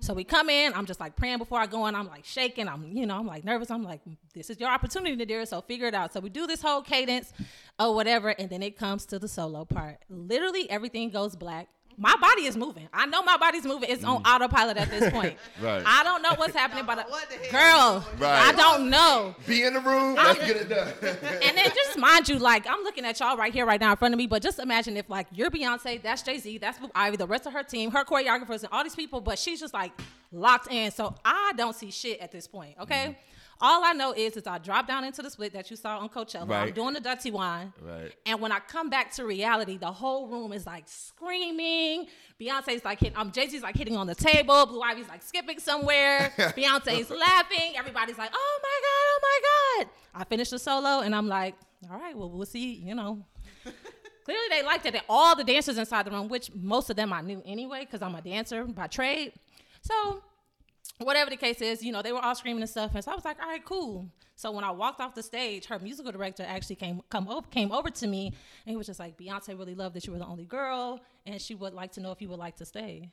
[0.00, 0.72] So we come in.
[0.74, 1.94] I'm just like praying before I go in.
[1.94, 2.68] I'm like shaking.
[2.68, 3.70] I'm you know I'm like nervous.
[3.70, 4.00] I'm like
[4.34, 5.44] this is your opportunity, dear.
[5.46, 6.12] So figure it out.
[6.12, 7.32] So we do this whole cadence
[7.78, 9.98] or whatever, and then it comes to the solo part.
[10.08, 11.68] Literally everything goes black.
[11.96, 12.88] My body is moving.
[12.92, 13.90] I know my body's moving.
[13.90, 15.36] It's on autopilot at this point.
[15.60, 15.82] Right.
[15.84, 18.48] I don't know what's happening, but What the girl, is going on?
[18.48, 19.34] I don't know.
[19.46, 20.14] Be in the room.
[20.14, 20.92] Let's get it done.
[21.02, 23.96] And then just mind you, like I'm looking at y'all right here, right now in
[23.98, 24.26] front of me.
[24.26, 27.46] But just imagine if like you're Beyonce, that's Jay Z, that's Blue Ivy, the rest
[27.46, 29.20] of her team, her choreographers, and all these people.
[29.20, 29.92] But she's just like
[30.32, 30.90] locked in.
[30.92, 32.76] So I don't see shit at this point.
[32.80, 33.04] Okay.
[33.04, 33.20] Mm-hmm.
[33.62, 36.08] All I know is, is I drop down into the split that you saw on
[36.08, 36.50] Coachella.
[36.50, 37.72] I'm doing the Dutty wine.
[37.82, 38.12] Right.
[38.24, 42.06] And when I come back to reality, the whole room is like screaming.
[42.40, 44.64] Beyonce's like hitting, um, Jay Z's like hitting on the table.
[44.64, 46.32] Blue Ivy's like skipping somewhere.
[46.38, 47.74] Beyonce's laughing.
[47.76, 49.90] Everybody's like, oh my God, oh my God.
[50.14, 51.54] I finished the solo and I'm like,
[51.90, 53.26] all right, well, we'll see, you know.
[54.24, 54.94] Clearly they liked it.
[54.94, 58.00] And all the dancers inside the room, which most of them I knew anyway, because
[58.00, 59.32] I'm a dancer by trade.
[59.82, 60.22] So
[61.06, 62.94] whatever the case is, you know, they were all screaming and stuff.
[62.94, 64.06] And so I was like, all right, cool.
[64.36, 67.72] So when I walked off the stage, her musical director actually came come over came
[67.72, 70.26] over to me and he was just like, Beyonce really loved that you were the
[70.26, 73.10] only girl, and she would like to know if you would like to stay.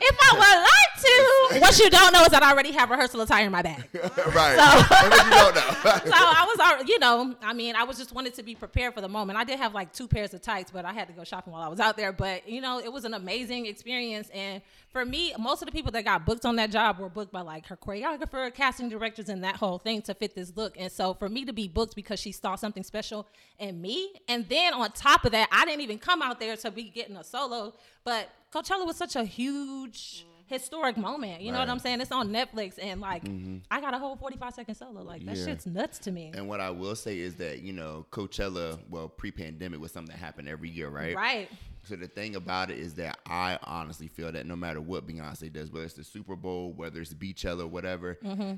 [0.00, 3.20] If I would like to, what you don't know is that I already have rehearsal
[3.22, 3.88] attire in my bag.
[3.94, 4.56] right.
[4.56, 5.60] What you don't know.
[6.04, 8.94] so I was, already, you know, I mean, I was just wanted to be prepared
[8.94, 9.38] for the moment.
[9.38, 11.62] I did have like two pairs of tights, but I had to go shopping while
[11.62, 12.12] I was out there.
[12.12, 14.28] But you know, it was an amazing experience.
[14.34, 17.32] And for me, most of the people that got booked on that job were booked
[17.32, 20.74] by like her choreographer, casting directors, and that whole thing to fit this look.
[20.78, 23.26] And so for me to be booked because she saw something special
[23.58, 26.70] in me, and then on top of that, I didn't even come out there to
[26.70, 30.26] be getting a solo, but Coachella was such a huge.
[30.48, 32.00] Historic moment, you know what I'm saying?
[32.00, 33.24] It's on Netflix, and like
[33.68, 35.02] I got a whole 45 second solo.
[35.02, 35.44] Like that Yeah.
[35.44, 36.30] shit's nuts to me.
[36.36, 40.14] And what I will say is that, you know, Coachella, well, pre pandemic was something
[40.14, 41.16] that happened every year, right?
[41.16, 41.50] Right.
[41.82, 45.52] So the thing about it is that I honestly feel that no matter what Beyonce
[45.52, 48.54] does, whether it's the Super Bowl, whether it's Beachella, whatever, Mm-hmm.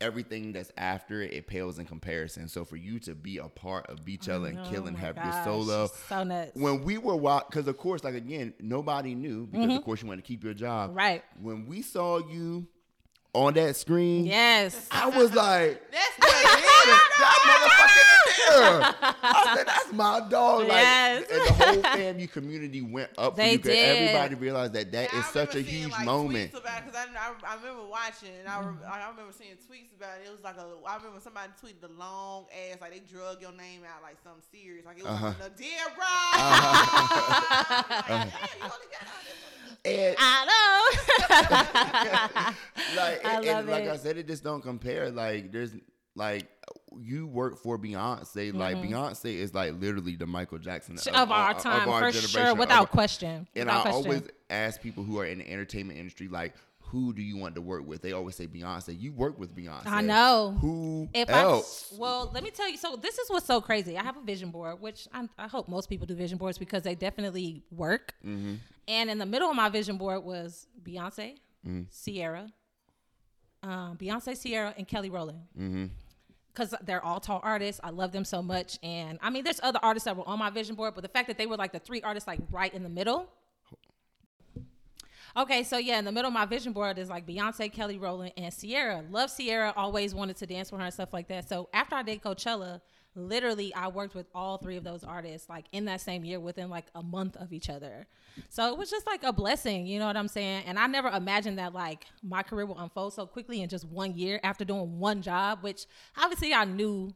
[0.00, 2.48] Everything that's after it, it pales in comparison.
[2.48, 5.16] So for you to be a part of Beachella and Oh kill and my have
[5.16, 6.52] your solo, so nuts.
[6.54, 10.08] when we were watching, because of course, like again, nobody knew because of course you
[10.08, 10.90] wanted to keep your job.
[10.90, 10.98] Mm-hmm.
[10.98, 11.24] Right.
[11.40, 12.66] When we saw you
[13.32, 14.88] on that screen, Yes.
[14.90, 16.18] I was like, That's
[16.86, 18.04] not that motherfucker
[18.36, 19.12] there.
[19.22, 20.60] I said, that's my dog.
[20.62, 21.24] Like, Yes.
[21.30, 23.96] and the whole FAMU community went up for you, you 'cause did.
[23.98, 26.54] everybody realized that that Yeah, is I such a seeing, huge like, moment.
[26.54, 30.18] About because I, I, I remember watching and I, re- I remember seeing tweets about
[30.22, 30.26] it.
[30.28, 33.52] It was like a I remember somebody tweeted the long ass like they drug your
[33.52, 35.26] name out like something serious like it was Uh-huh.
[35.40, 36.36] like a dear bride.
[37.16, 40.08] like, damn, you only got out there.
[40.08, 40.86] And I know.
[42.96, 43.88] like, I and, love and like.
[43.88, 45.10] I said, it just don't compare.
[45.10, 45.72] Like, there's
[46.16, 46.48] like
[46.98, 48.52] you work for Beyonce.
[48.54, 51.14] Like Beyonce is like literally the Michael Jackson Mm-hmm.
[51.14, 53.46] of our time, for sure, without of- question.
[53.54, 54.04] And without I question.
[54.06, 57.60] always ask people who are in the entertainment industry, like, who do you want to
[57.60, 58.00] work with?
[58.00, 58.98] They always say Beyonce.
[58.98, 59.86] You work with Beyonce.
[59.86, 60.56] I know.
[60.60, 61.92] Who if else?
[61.94, 62.76] I well, let me tell you.
[62.78, 63.98] So this is what's so crazy.
[63.98, 66.82] I have a vision board, which I, I hope most people do vision boards because
[66.82, 68.14] they definitely work.
[68.24, 68.54] Mm-hmm.
[68.88, 71.34] And in the middle of my vision board was Beyonce,
[71.66, 71.82] Mm-hmm.
[72.04, 72.46] Ciara,
[73.64, 75.40] um, Beyonce, Ciara, and Kelly Rowland.
[75.58, 75.86] Mm-hmm.
[76.56, 78.78] Because they're all tall artists, I love them so much.
[78.82, 81.28] And I mean, there's other artists that were on my vision board, but the fact
[81.28, 83.28] that they were like the three artists, like right in the middle.
[85.36, 88.32] Okay, so yeah, in the middle of my vision board is like Beyonce, Kelly Rowland,
[88.38, 89.04] and Ciara.
[89.10, 91.46] Love Ciara, always wanted to dance with her and stuff like that.
[91.46, 92.80] So after I did Coachella,
[93.16, 96.70] literally I worked with all three of those artists like in that same year within
[96.70, 98.06] like a month of each other.
[98.48, 100.64] So it was just like a blessing, you know what I'm saying?
[100.66, 104.16] And I never imagined that like my career will unfold so quickly in just one
[104.16, 105.86] year after doing one job, which
[106.16, 107.14] obviously I knew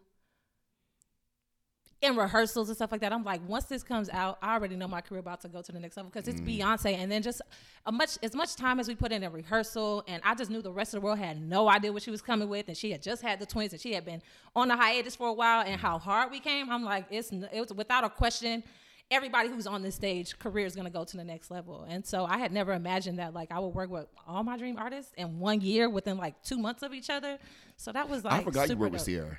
[2.03, 4.89] in rehearsals and stuff like that, I'm like, once this comes out, I already know
[4.89, 6.59] my career about to go to the next level because it's mm.
[6.59, 6.97] Beyonce.
[6.97, 7.43] And then just
[7.85, 10.63] a much as much time as we put in a rehearsal, and I just knew
[10.63, 12.91] the rest of the world had no idea what she was coming with, and she
[12.91, 14.23] had just had the twins, and she had been
[14.57, 16.01] on the hiatus for a while, and how mm.
[16.01, 16.71] hard we came.
[16.71, 18.63] I'm like, it's it was without a question.
[19.11, 22.25] Everybody who's on this stage, career is gonna go to the next level, and so
[22.25, 25.39] I had never imagined that like I would work with all my dream artists in
[25.39, 27.39] one year within like two months of each other.
[27.77, 29.15] So that was like I forgot you worked with dope.
[29.15, 29.39] Ciara.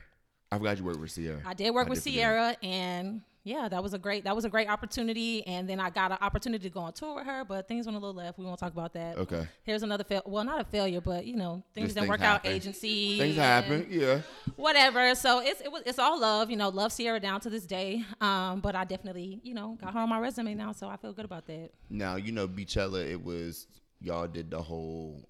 [0.52, 1.42] I forgot you worked with Ciara.
[1.46, 2.14] I did work I with did.
[2.14, 5.48] Ciara, and yeah, that was a great that was a great opportunity.
[5.48, 7.96] And then I got an opportunity to go on tour with her, but things went
[7.96, 8.38] a little left.
[8.38, 9.18] We won't talk about that.
[9.18, 9.48] Okay.
[9.64, 10.22] Here's another fail.
[10.26, 12.52] Well, not a failure, but you know, things Just didn't things work happen.
[12.52, 12.56] out.
[12.56, 13.88] Agency Things happen.
[13.90, 14.22] Yeah.
[14.58, 15.16] Whatever.
[15.16, 16.52] So it's it was it's all love.
[16.52, 18.04] You know, love Ciara down to this day.
[18.20, 21.14] Um, but I definitely you know got her on my resume now, so I feel
[21.14, 21.70] good about that.
[21.90, 23.10] Now you know Beachella.
[23.10, 23.68] It was
[24.02, 25.24] y'all did the whole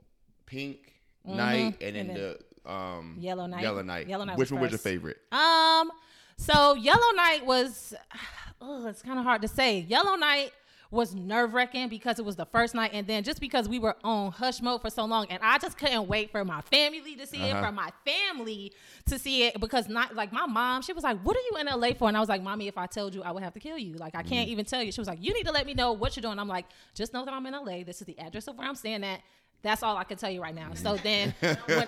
[0.46, 0.80] pink
[1.24, 2.08] night and then Mm-hmm.
[2.08, 3.62] And then the um Yellow Night.
[3.62, 4.08] Yellow night.
[4.08, 4.84] Yellow Night Which was one was your first.
[4.84, 5.18] favorite?
[5.32, 5.92] Um,
[6.38, 7.94] so Yellow Night was,
[8.62, 9.80] oh, it's kind of hard to say.
[9.80, 10.52] Yellow Night
[10.92, 13.96] was nerve wracking because it was the first night, and then just because we were
[14.04, 17.26] on hush mode for so long, and I just couldn't wait for my family to
[17.26, 17.68] see it, Uh-huh.
[17.68, 18.74] for my family
[19.06, 21.68] to see it, because not like my mom, she was like, "What are you in
[21.68, 23.60] LA for?" And I was like, "Mommy, if I told you, I would have to
[23.62, 23.94] kill you.
[23.94, 25.94] Like I can't even tell you." She was like, "You need to let me know
[25.94, 27.84] what you're doing." I'm like, "Just know that I'm in LA.
[27.86, 29.22] This is the address of where I'm staying at."
[29.64, 30.74] That's all I can tell you right now.
[30.74, 31.36] So then,
[31.66, 31.88] when,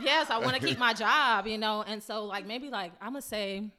[0.00, 3.12] yes, I want to keep my job, you know, and so like maybe like I'm
[3.12, 3.70] gonna say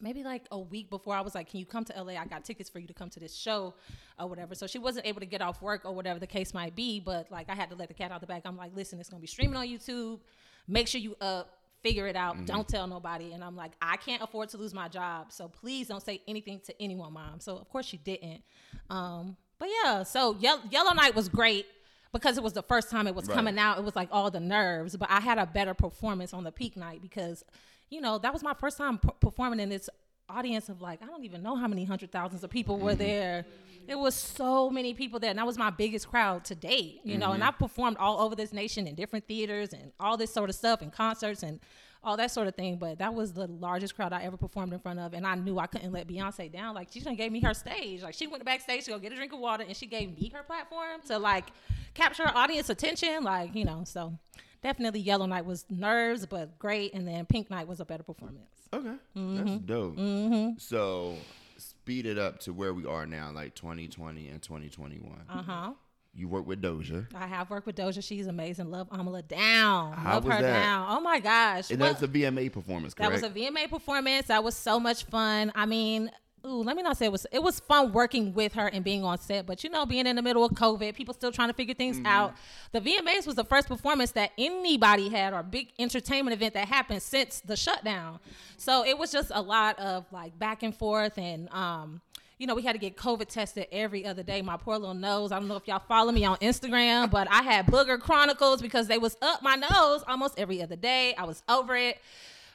[0.00, 2.14] maybe like a week before I was like, Can you come to LA?
[2.14, 3.74] I got tickets for you to come to this show
[4.18, 4.54] or whatever.
[4.54, 7.00] So she wasn't able to get off work or whatever the case might be.
[7.00, 8.42] But like I had to let the cat out the bag.
[8.44, 10.20] I'm like, listen, it's gonna be streaming on YouTube.
[10.66, 12.44] Make sure you up, figure it out.
[12.44, 13.32] Don't tell nobody.
[13.32, 15.32] And I'm like, I can't afford to lose my job.
[15.32, 17.40] So please don't say anything to anyone, mom.
[17.40, 18.42] So of course she didn't.
[18.90, 21.66] Um, but yeah, so Yellow, Yellow Night was great.
[22.12, 23.34] Because it was the first time it was Right.
[23.34, 24.96] coming out, it was like all the nerves.
[24.96, 27.44] But I had a better performance on the peak night because,
[27.90, 29.90] you know, that was my first time p- performing in this
[30.28, 32.98] audience of like I don't even know how many hundred thousands of people were mm-hmm.
[32.98, 33.46] there.
[33.86, 37.00] It was so many people there, and that was my biggest crowd to date.
[37.04, 37.48] You know, and mm-hmm.
[37.48, 40.82] I performed all over this nation in different theaters and all this sort of stuff
[40.82, 41.60] and concerts and
[42.04, 42.76] all that sort of thing.
[42.76, 45.58] But that was the largest crowd I ever performed in front of, and I knew
[45.58, 46.74] I couldn't let Beyonce down.
[46.74, 48.02] Like she done gave me her stage.
[48.02, 50.30] Like she went backstage to go get a drink of water, and she gave me
[50.34, 51.46] her platform to like
[51.94, 53.24] capture her audience attention.
[53.24, 54.14] Like you know, so
[54.62, 58.48] definitely Yellow Night was nerves, but great, and then Pink Night was a better performance.
[58.72, 59.36] Okay, Mm-hmm.
[59.36, 60.60] that's dope.
[60.60, 61.16] So
[61.56, 65.10] speed it up to where we are now, like 2020 and 2021.
[65.28, 65.72] Uh huh.
[66.18, 68.02] You work with Doja, I have worked with Doja.
[68.02, 68.72] She's amazing.
[68.72, 69.92] Love Amala down.
[69.92, 70.62] How Love her that?
[70.62, 70.86] down.
[70.90, 71.70] Oh my gosh.
[71.70, 74.26] and Well, that's a VMA performance, that was a VMA performance.
[74.26, 75.52] That was so much fun.
[75.54, 76.10] I mean,
[76.44, 77.24] ooh, let me not say it was.
[77.30, 79.46] It was fun working with her and being on set.
[79.46, 82.00] But you know, being in the middle of COVID, people still trying to figure things
[82.04, 82.34] out.
[82.72, 87.02] The VMAs was the first performance that anybody had or big entertainment event that happened
[87.02, 88.18] since the shutdown.
[88.56, 92.00] So it was just a lot of like back and forth and um
[92.38, 94.42] you know, we had to get COVID tested every other day.
[94.42, 95.32] My poor little nose.
[95.32, 98.86] I don't know if y'all follow me on Instagram, but I had booger chronicles because
[98.86, 101.14] they was up my nose almost every other day.
[101.16, 101.98] I was over it.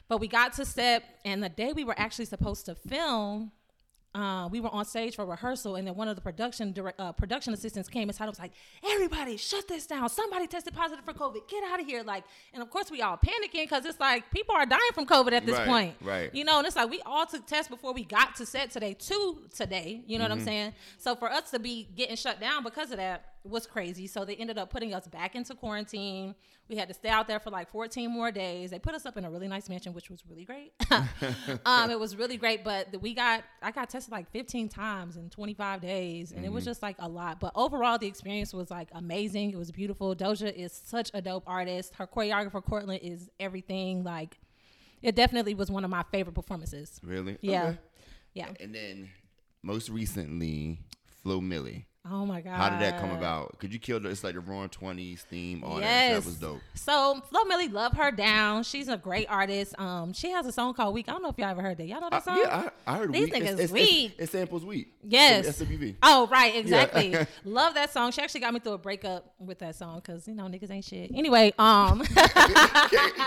[0.08, 3.52] But we got to set, and the day we were actually supposed to film,
[4.14, 7.12] uh, we were on stage for rehearsal, and then one of the production direct, uh,
[7.12, 8.24] production assistants came inside.
[8.24, 8.52] and was like,
[8.84, 10.08] "Everybody, shut this down!
[10.08, 11.48] Somebody tested positive for COVID.
[11.48, 14.54] Get out of here!" Like, and of course we all panicking because it's like people
[14.54, 16.34] are dying from COVID at this Right, point, right.
[16.34, 18.94] You know, and it's like we all took tests before we got to set today.
[18.94, 20.74] To today, you know what I'm saying?
[20.98, 24.06] So for us to be getting shut down because of that was crazy.
[24.06, 26.34] So they ended up putting us back into quarantine.
[26.68, 28.70] We had to stay out there for like 14 more days.
[28.70, 30.72] They put us up in a really nice mansion, which was really great.
[31.66, 35.28] um, it was really great, but we got I got tested like 15 times in
[35.28, 37.38] 25 days, and it was just like a lot.
[37.40, 39.50] But overall, the experience was like amazing.
[39.50, 40.14] It was beautiful.
[40.16, 41.94] Doja is such a dope artist.
[41.96, 44.02] Her choreographer Cortland is everything.
[44.04, 44.38] Like,
[45.02, 46.98] it definitely was one of my favorite performances.
[47.04, 47.36] really?
[47.42, 47.78] Yeah, Okay.
[48.32, 48.48] yeah.
[48.58, 49.10] And then
[49.62, 50.78] most recently,
[51.22, 51.84] Flo Milli.
[52.10, 52.56] Oh my god.
[52.56, 53.58] How did that come about?
[53.58, 55.82] Could you kill the, it's like the Roaring Twenties theme, all that.
[55.82, 56.12] Yes.
[56.12, 56.60] That was dope.
[56.74, 58.62] So Flo Milli, love her down.
[58.62, 59.78] She's a great artist.
[59.78, 61.86] Um, she has a song called "Weak." I don't know if y'all ever heard that.
[61.86, 62.36] Y'all know that song?
[62.42, 63.34] yeah, I, I heard These Weak.
[63.34, 64.14] niggas it's, it's, weak.
[64.18, 64.92] It's, it samples weak.
[65.02, 65.46] Yes.
[65.46, 65.96] SWV.
[66.02, 67.16] Oh, right, exactly.
[67.44, 68.12] Love that song.
[68.12, 70.84] She actually got me through a breakup with that song because you know niggas ain't
[70.84, 71.10] shit.
[71.14, 72.00] Anyway, um,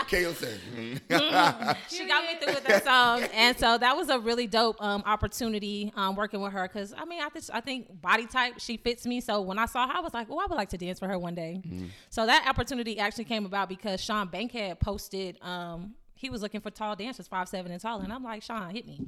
[0.08, 0.60] KO said.
[1.88, 5.02] she got me through with that song, and so that was a really dope um
[5.04, 8.76] opportunity um working with her because I mean I think I think body type She
[8.76, 9.22] fits me.
[9.22, 11.08] So when I saw her, I was like, oh, I would like to dance for
[11.08, 11.62] her one day.
[12.10, 15.38] So that opportunity actually came about because Sean Bankhead posted.
[15.40, 18.68] Um, he was looking for tall dancers, five seven and taller, and I'm like, Sean,
[18.68, 19.06] hit me.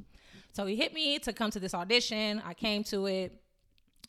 [0.53, 2.41] So he hit me to come to this audition.
[2.43, 3.39] I came to it,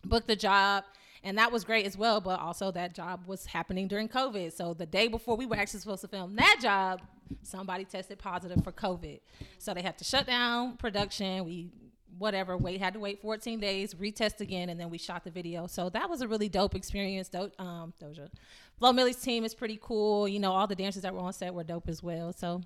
[0.05, 0.85] booked the job,
[1.21, 2.21] and that was great as well.
[2.21, 4.53] But also that job was happening during COVID.
[4.53, 7.01] So the day before we were actually supposed to film that job,
[7.43, 9.19] somebody tested positive for COVID.
[9.57, 11.43] So they had to shut down production.
[11.43, 11.71] We
[12.18, 15.66] whatever wait had to wait 14 days retest again and then we shot the video
[15.68, 18.30] so that was a really dope experience Do- um doja
[18.78, 21.53] flo milli's team is pretty cool you know all the dancers that were on set
[21.53, 22.62] were dope as well so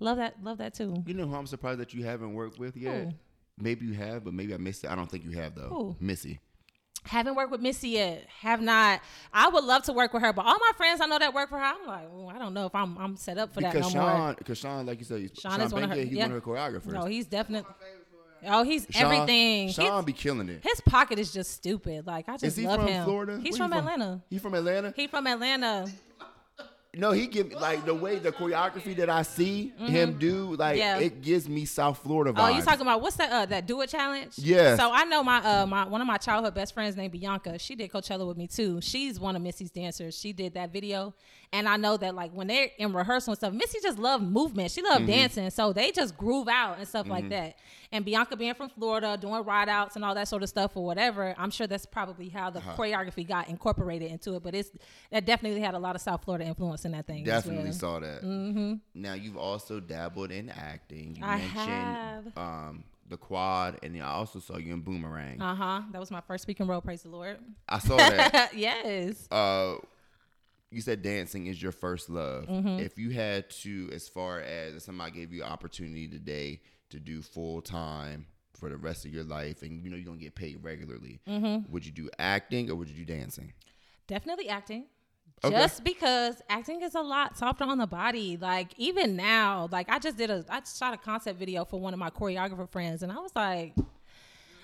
[0.00, 2.76] love that love that too You know who I'm surprised that you haven't worked with
[2.76, 3.04] yet?
[3.04, 3.12] Who?
[3.58, 4.90] Maybe you have, but maybe I missed it.
[4.90, 5.68] I don't think you have though.
[5.68, 5.96] Who?
[6.00, 6.40] Missy.
[7.04, 8.26] haven't worked with Missy yet.
[8.40, 9.00] Have not.
[9.32, 11.50] I would love to work with her, but all my friends I know that work
[11.50, 13.74] for her, I'm like, "Ooh, I don't know if I'm I'm set up for that
[13.74, 14.02] no Because more.
[14.04, 16.26] Sean, because Sean, like you said, Sean Sean, is one of her- he's yeah.
[16.26, 16.92] one of her choreographers.
[16.92, 17.70] No, he's definitely.
[18.46, 19.70] Oh, he's Sean, everything.
[19.70, 20.60] Sean His- be killing it.
[20.62, 22.06] his pocket is just stupid.
[22.06, 23.04] Like I just Is he love from him.
[23.04, 23.40] Florida?
[23.42, 24.20] He's from he Atlanta.
[24.30, 24.92] He from Atlanta?
[24.96, 25.86] He from Atlanta.
[26.94, 30.72] No, he give me like the way the choreography that I see him do, like
[30.72, 30.78] Mm-hmm.
[30.78, 30.98] Yeah.
[30.98, 32.44] it gives me South Florida vibes.
[32.52, 33.32] Oh, you talking about what's that?
[33.32, 34.34] Uh, that do it challenge?
[34.36, 34.76] Yeah.
[34.76, 37.58] So I know my uh my one of my childhood best friends named Bianca.
[37.58, 38.82] She did Coachella with me too.
[38.82, 40.18] She's one of Missy's dancers.
[40.18, 41.14] She did that video,
[41.52, 44.70] and I know that like when they're in rehearsal and stuff, Missy just loved movement.
[44.70, 44.90] She Mm-hmm.
[44.92, 47.56] loved dancing, so they just groove out and stuff like that.
[47.94, 50.84] And Bianca being from Florida, doing ride outs and all that sort of stuff or
[50.86, 52.74] whatever, I'm sure that's probably how the Uh-huh.
[52.76, 54.42] choreography got incorporated into it.
[54.42, 54.70] But it's
[55.10, 57.22] that definitely had a lot of South Florida influence in that thing.
[57.24, 57.72] Definitely well.
[57.74, 58.22] saw that.
[58.22, 58.74] Mm-hmm.
[58.94, 61.16] Now you've also dabbled in acting.
[61.16, 65.40] You I mentioned um, the quad, and I also saw you in Boomerang.
[65.42, 65.82] Uh huh.
[65.92, 66.80] That was my first speaking role.
[66.80, 67.36] Praise the Lord.
[67.68, 68.52] I saw that.
[68.56, 69.28] yes.
[69.30, 69.74] uh,
[70.72, 72.46] you said dancing is your first love.
[72.46, 72.80] Mm-hmm.
[72.80, 76.60] If you had to, as far as if somebody gave you an opportunity today
[76.90, 80.18] to do full time for the rest of your life, and you know you're gonna
[80.18, 81.70] get paid regularly, Mm-hmm.
[81.72, 83.52] would you do acting or would you do dancing?
[84.06, 84.86] Definitely acting.
[85.44, 85.56] Okay.
[85.56, 88.36] Just because acting is a lot softer on the body.
[88.40, 91.92] Like even now, like I just did a I shot a concept video for one
[91.92, 93.74] of my choreographer friends and I was like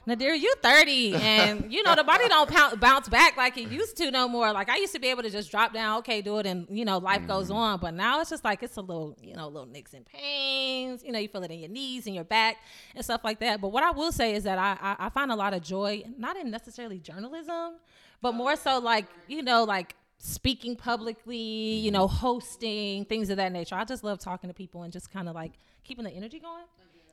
[0.09, 3.96] Nadir, you 30 and you know the body don't pound, bounce back like it used
[3.98, 4.52] to no more.
[4.52, 6.86] Like I used to be able to just drop down, okay, do it and you
[6.86, 7.56] know life goes mm-hmm.
[7.56, 11.04] on, but now it's just like it's a little, you know, little nicks and pains,
[11.04, 12.56] you know, you feel it in your knees and your back
[12.94, 13.61] and stuff like that.
[13.61, 16.02] But what I will say is that I I, I find a lot of joy
[16.16, 17.74] not in necessarily journalism,
[18.22, 23.52] but more so like, you know, like speaking publicly, you know, hosting, things of that
[23.52, 23.74] nature.
[23.74, 25.52] I just love talking to people and just kind of like
[25.84, 26.64] keeping the energy going.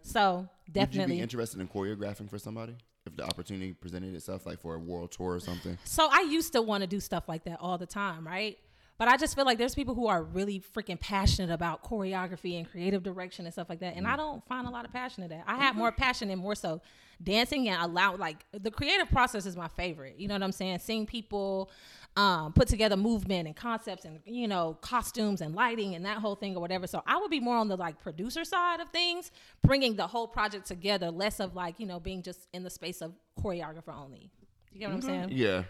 [0.05, 1.15] So Would you definitely.
[1.17, 2.75] be interested in choreographing for somebody
[3.05, 5.77] if the opportunity presented itself, like for a world tour or something?
[5.83, 8.57] So I used to want to do stuff like that all the time, right?
[8.97, 12.69] But I just feel like there's people who are really freaking passionate about choreography and
[12.69, 13.95] creative direction and stuff like that.
[13.97, 14.17] And I mm.
[14.17, 15.43] don't find a lot of passion in that.
[15.47, 16.81] I have more passion in more so
[17.21, 20.15] dancing and allow like the creative process is my favorite.
[20.17, 20.79] You know what I'm saying?
[20.79, 21.71] Seeing people
[22.15, 26.35] um, put together movement and concepts and you know costumes and lighting and that whole
[26.35, 26.87] thing or whatever.
[26.87, 29.31] So I would be more on the like producer side of things,
[29.63, 33.01] bringing the whole project together, less of like you know being just in the space
[33.01, 34.31] of choreographer only.
[34.71, 35.29] You get what I'm saying?
[35.31, 35.63] Yeah.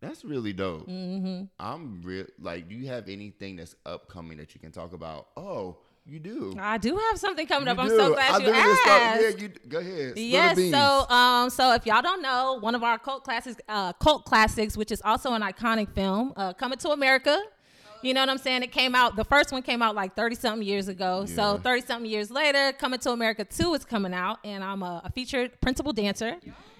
[0.00, 0.88] That's really dope.
[0.88, 1.44] Mm-hmm.
[1.58, 2.26] I'm real.
[2.40, 5.28] Like, do you have anything that's upcoming that you can talk about?
[5.36, 6.54] Oh, you do.
[6.58, 7.78] I do have something coming You up.
[7.78, 9.22] I'm so glad I you literally just thought- asked.
[9.22, 10.18] yeah, you go ahead.
[10.18, 10.70] Yes.
[10.70, 14.76] So, um, so if y'all don't know, one of our cult classics, uh, cult classics,
[14.76, 17.40] which is also an iconic film, uh, Coming to America.
[18.02, 18.62] You know what I'm saying?
[18.62, 19.14] It came out.
[19.14, 21.26] The first one came out like 30 something years ago.
[21.28, 21.34] Yeah.
[21.36, 25.02] So 30 something years later, Coming to America 2 is coming out, and I'm a,
[25.04, 26.36] a featured principal dancer.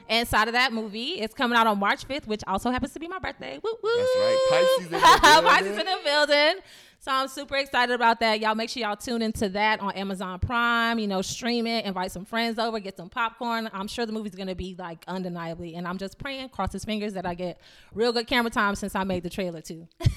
[0.09, 3.07] Inside of that movie, it's coming out on March 5th, which also happens to be
[3.07, 3.61] my birthday.
[3.62, 3.91] Woo woo!
[3.97, 4.47] That's right.
[4.51, 6.55] Pisces in the Pisces in the building.
[7.03, 8.40] So I'm super excited about that.
[8.40, 10.98] Y'all make sure y'all tune into that on Amazon Prime.
[10.98, 13.70] You know, stream it, invite some friends over, get some popcorn.
[13.72, 15.76] I'm sure the movie's gonna be like undeniably.
[15.76, 17.59] And I'm just praying, cross his fingers that I get
[17.94, 19.88] real good camera time since I made the trailer too.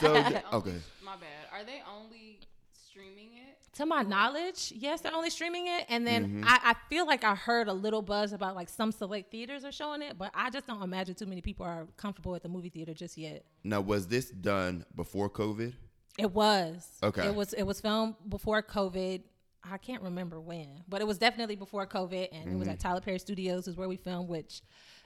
[0.00, 0.78] So, Are they yeah, only- okay.
[1.04, 1.26] My bad.
[1.52, 2.38] Are they only
[2.72, 3.56] streaming it?
[3.72, 5.86] to my knowledge, yes, they're only streaming it.
[5.88, 6.44] And then Mm-hmm.
[6.46, 9.72] I, I feel like I heard a little buzz about like some select theaters are
[9.72, 12.68] showing it, but I just don't imagine too many people are comfortable at the movie
[12.68, 13.44] theater just yet.
[13.64, 15.72] Now, was this done before COVID?
[16.18, 16.86] It was.
[17.02, 17.26] Okay.
[17.26, 19.22] It was it was filmed before COVID.
[19.62, 22.70] I can't remember when, but it was definitely before COVID, and it was Mm-hmm.
[22.70, 24.62] at Tyler Perry Studios is where we filmed, which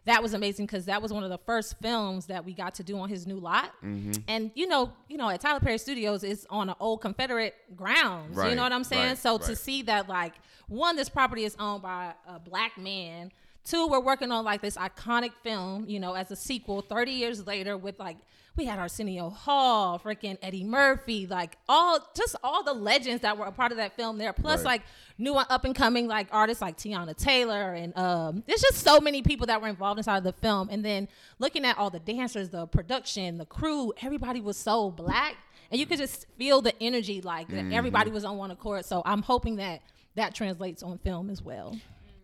[0.07, 2.85] that was amazing because that was one of the first films that we got to
[2.85, 3.73] do on his new lot.
[3.83, 4.13] Mm-hmm.
[4.29, 8.37] And you know, you know, at Tyler Perry Studios it's on an old Confederate grounds.
[8.37, 9.09] You know what I'm saying?
[9.09, 10.35] right, so to see that, like,
[10.69, 13.33] one, this property is owned by a black man.
[13.65, 17.47] Two, we're working on like this iconic film, you know, as a sequel 30 years
[17.47, 18.19] later with like
[18.57, 23.47] we had Arsenio Hall, freaking Eddie Murphy, like all just all the legends that were
[23.47, 24.33] a part of that film there.
[24.33, 24.67] Plus Right.
[24.67, 24.83] like
[25.19, 29.01] new and up and coming like artists like Teyana Taylor and um there's just so
[29.01, 30.69] many people that were involved inside of the film.
[30.71, 31.09] And then
[31.39, 35.37] looking at all the dancers, the production, the crew, everybody was so black
[35.71, 38.85] and you could just feel the energy like that everybody was on one accord.
[38.85, 39.81] So I'm hoping that
[40.17, 41.77] that translates on film as well.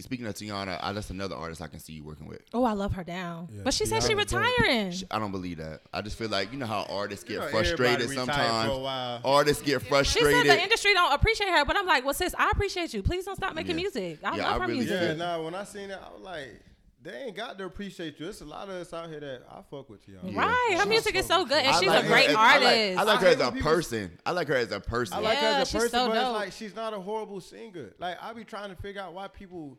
[0.03, 2.41] Speaking of Teyana, I, that's another artist I can see you working with.
[2.55, 3.49] Oh, I love her down.
[3.65, 4.43] but she said she Teyana's dope.
[4.59, 4.95] retiring.
[5.11, 5.81] I don't believe that.
[5.93, 8.69] I just feel like you know how artists get know, frustrated sometimes.
[8.69, 9.21] for a while.
[9.25, 10.07] Artists get frustrated.
[10.07, 10.47] She frustrated.
[10.51, 13.03] said the industry don't appreciate her, but I'm like, well, sis, I appreciate you.
[13.03, 13.83] Please don't stop making Yeah.
[13.83, 14.19] music.
[14.25, 15.01] I Yeah, love I her really music.
[15.01, 15.15] Yeah, Yeah.
[15.15, 15.43] nah.
[15.43, 16.61] When I seen that, I was like,
[17.03, 18.27] they ain't got to appreciate you.
[18.27, 20.31] There's a lot of us out here that I fuck with y'all.
[20.35, 22.37] Right, her music is so good, and I she's like a her great I like-
[22.63, 22.99] artist.
[22.99, 24.19] I like, I her as a people- person.
[24.27, 25.17] I like her as a person.
[25.17, 26.25] I like her as a person, so but dope.
[26.25, 27.95] it's like she's not a horrible singer.
[27.99, 29.79] Like I be trying to figure out why people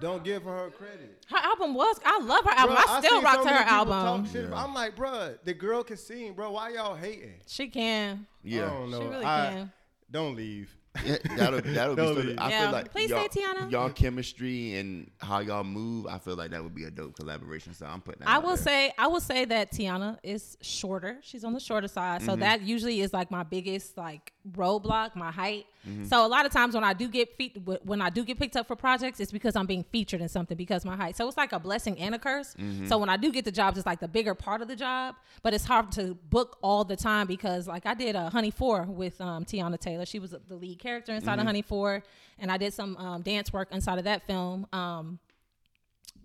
[0.00, 1.24] don't give her her credit.
[1.28, 1.98] Her album was.
[2.04, 2.76] I love her album.
[2.76, 4.24] Bruh, I still seen rock so to her album.
[4.24, 6.52] talk shit about- I'm like, bruh, the girl can sing, bro.
[6.52, 7.34] Why y'all hating?
[7.46, 8.26] She can.
[8.42, 8.66] yeah.
[8.66, 9.00] I don't know.
[9.00, 9.72] She really I- can.
[10.10, 10.74] Don't leave.
[11.04, 12.02] Yeah, that'll that'll be.
[12.02, 12.62] Don't I Yeah.
[12.62, 13.70] feel like Please y'all, say Teyana.
[13.70, 16.06] Y'all chemistry and how y'all move.
[16.06, 17.72] I feel like that would be a dope collaboration.
[17.74, 18.20] So I'm putting.
[18.20, 18.64] That I will there.
[18.64, 21.18] say, I will say that Teyana is shorter.
[21.22, 22.30] She's on the shorter side, Mm-hmm.
[22.30, 25.66] so that usually is like my biggest like roadblock, my height.
[25.88, 26.04] Mm-hmm.
[26.04, 28.56] So a lot of times when I do get fe- when I do get picked
[28.56, 31.16] up for projects, it's because I'm being featured in something because my height.
[31.16, 32.54] So it's like a blessing and a curse.
[32.54, 32.86] Mm-hmm.
[32.86, 35.14] So when I do get the jobs, it's like the bigger part of the job,
[35.42, 38.82] but it's hard to book all the time because like I did a Honey Four
[38.82, 40.04] with um, Teyana Taylor.
[40.06, 41.40] She was the lead character inside Mm-hmm.
[41.40, 42.02] of Honey Four,
[42.38, 44.66] and I did some um, dance work inside of that film.
[44.72, 45.18] Um,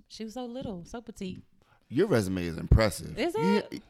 [0.07, 1.41] she was so little, so petite.
[1.89, 3.17] your resume is impressive.
[3.17, 3.81] Is You- it?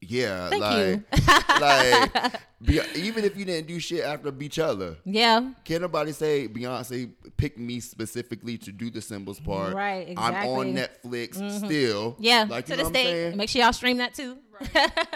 [0.00, 1.04] Yeah, Thank like, you.
[1.60, 5.52] like be, even if you didn't do shit after Beachella, Yeah.
[5.64, 9.74] can nobody say Beyonce picked me specifically to do the symbols part?
[9.74, 10.40] Right, exactly.
[10.40, 11.10] I'm on exactly.
[11.10, 11.66] Netflix mm-hmm.
[11.66, 12.16] still.
[12.18, 13.34] Yeah, like to you the know state.
[13.36, 14.38] Make sure y'all stream that too.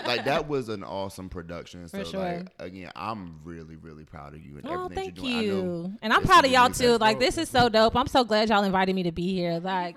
[0.06, 1.86] like that was an awesome production.
[1.88, 2.20] So For sure.
[2.20, 5.38] like again, I'm really really proud of you and Oh, everything thank you're doing.
[5.38, 5.94] I know you.
[6.02, 6.96] And I'm proud of y'all too.
[6.98, 7.20] Like dope.
[7.20, 7.94] this is so dope.
[7.96, 9.60] I'm so glad y'all invited me to be here.
[9.60, 9.96] Thank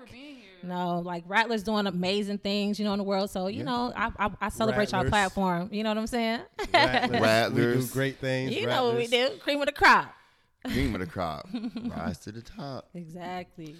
[0.62, 3.30] you for no, like Rattler's doing amazing things, you know, in the world.
[3.30, 5.68] So you know, I I, I celebrate y'all platform.
[5.72, 6.40] You know what I'm saying?
[6.74, 7.50] Rattlers.
[7.52, 8.54] We do great things.
[8.54, 9.30] you know what we do.
[9.40, 10.14] Cream of the crop.
[10.66, 11.48] Cream of the crop,
[11.84, 12.88] rise to the top.
[12.94, 13.76] Exactly.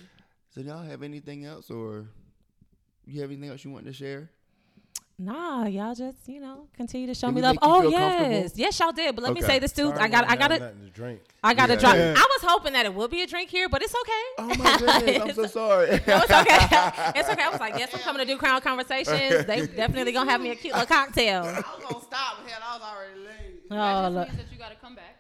[0.55, 2.07] So y'all have anything else, or
[3.05, 4.31] you have anything else you want to share?
[5.21, 7.59] Nah, y'all just you know continue to show Did me love.
[7.61, 9.16] Oh yes, yes y'all did.
[9.16, 9.89] But let me say this too.
[9.89, 11.21] Sorry, I got I got have to drink.
[11.43, 11.79] I got to Yeah.
[11.81, 11.97] drop.
[11.97, 12.14] Yeah.
[12.16, 14.25] I was hoping that it would be a drink here, but it's okay.
[14.39, 15.89] Oh my goodness, I'm so sorry.
[16.07, 17.19] No, it's okay.
[17.19, 17.43] it's okay.
[17.43, 19.45] I was like, yes, I'm coming to do Crown Conversations.
[19.47, 21.43] They definitely gonna have me a cute little cocktail.
[21.43, 23.62] I was gonna stop, but hell, I was already late.
[23.73, 24.29] Oh, that just look.
[24.29, 25.16] means that you got to come back.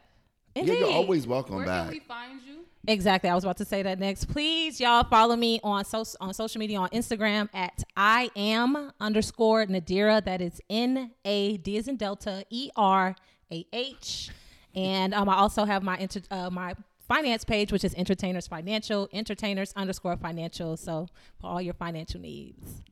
[0.54, 1.86] yeah, you're always welcome Where back.
[1.86, 2.58] can we find you?
[2.88, 3.28] Exactly.
[3.28, 4.24] I was about to say that next.
[4.30, 9.66] Please, y'all follow me on so, on social media on Instagram at I am underscore
[9.66, 10.24] Nadira.
[10.24, 13.14] That is N A D is in Delta E R
[13.52, 14.30] A H.
[14.74, 16.74] And um, I also have my inter- uh, my
[17.06, 20.76] finance page, which is Entertainers Financial, Entertainers underscore Financial.
[20.78, 21.08] So
[21.40, 22.82] for all your financial needs.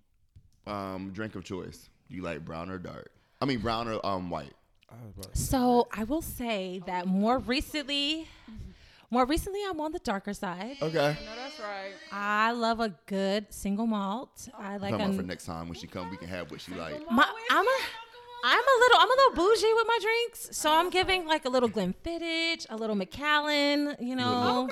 [0.66, 1.88] um, drink of choice.
[2.08, 3.10] You like brown or dark?
[3.40, 4.52] I mean brown or um white.
[5.32, 8.28] So I will say that more recently,
[9.10, 10.76] more recently, I'm on the darker side.
[10.82, 11.16] Okay.
[11.24, 11.92] No, that's right.
[12.12, 14.48] I love a good single malt.
[14.58, 16.60] I like Talking about for a, next time when she come, we can have what
[16.60, 17.00] she like.
[17.10, 17.78] my, I'm a
[18.48, 21.48] I'm a little I'm a little bougie with my drinks, so I'm giving like a
[21.48, 24.68] little Glenfiddich, a little Macallan, you know,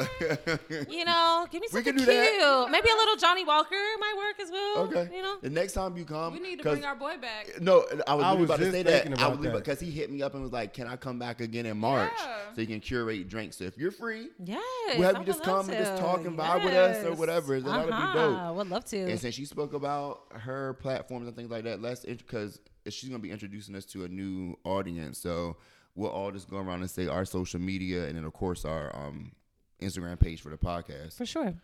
[0.89, 2.07] you know, give me We something cute.
[2.07, 2.69] that.
[2.71, 4.79] Maybe a little Johnnie Walker might work as well.
[4.85, 5.09] Okay.
[5.17, 5.39] you know.
[5.43, 7.61] The next time you come, We need to bring our boy back.
[7.61, 9.03] No, I was, I was about to say that.
[9.05, 11.41] thinking I was because he hit me up and was like, "Can I come back
[11.41, 12.37] again in March Yeah.
[12.55, 13.57] so you can curate drinks?
[13.57, 14.63] So if you're free, Yes,
[14.97, 16.01] we'll have I you just would love come and just to.
[16.03, 17.19] talk and vibe with us or Yes.
[17.19, 17.61] whatever.
[17.61, 18.15] Then that'd be Uh-huh.
[18.49, 18.57] dope.
[18.57, 18.99] Would love to.
[19.11, 22.61] And since she spoke about her platforms and things like that, let's because
[22.93, 25.19] she's gonna be introducing us to a new audience.
[25.19, 25.57] So
[25.95, 28.95] we'll all just go around and say our social media and then of course our
[28.95, 29.33] um
[29.81, 31.17] Instagram page for the podcast.
[31.17, 31.55] For sure.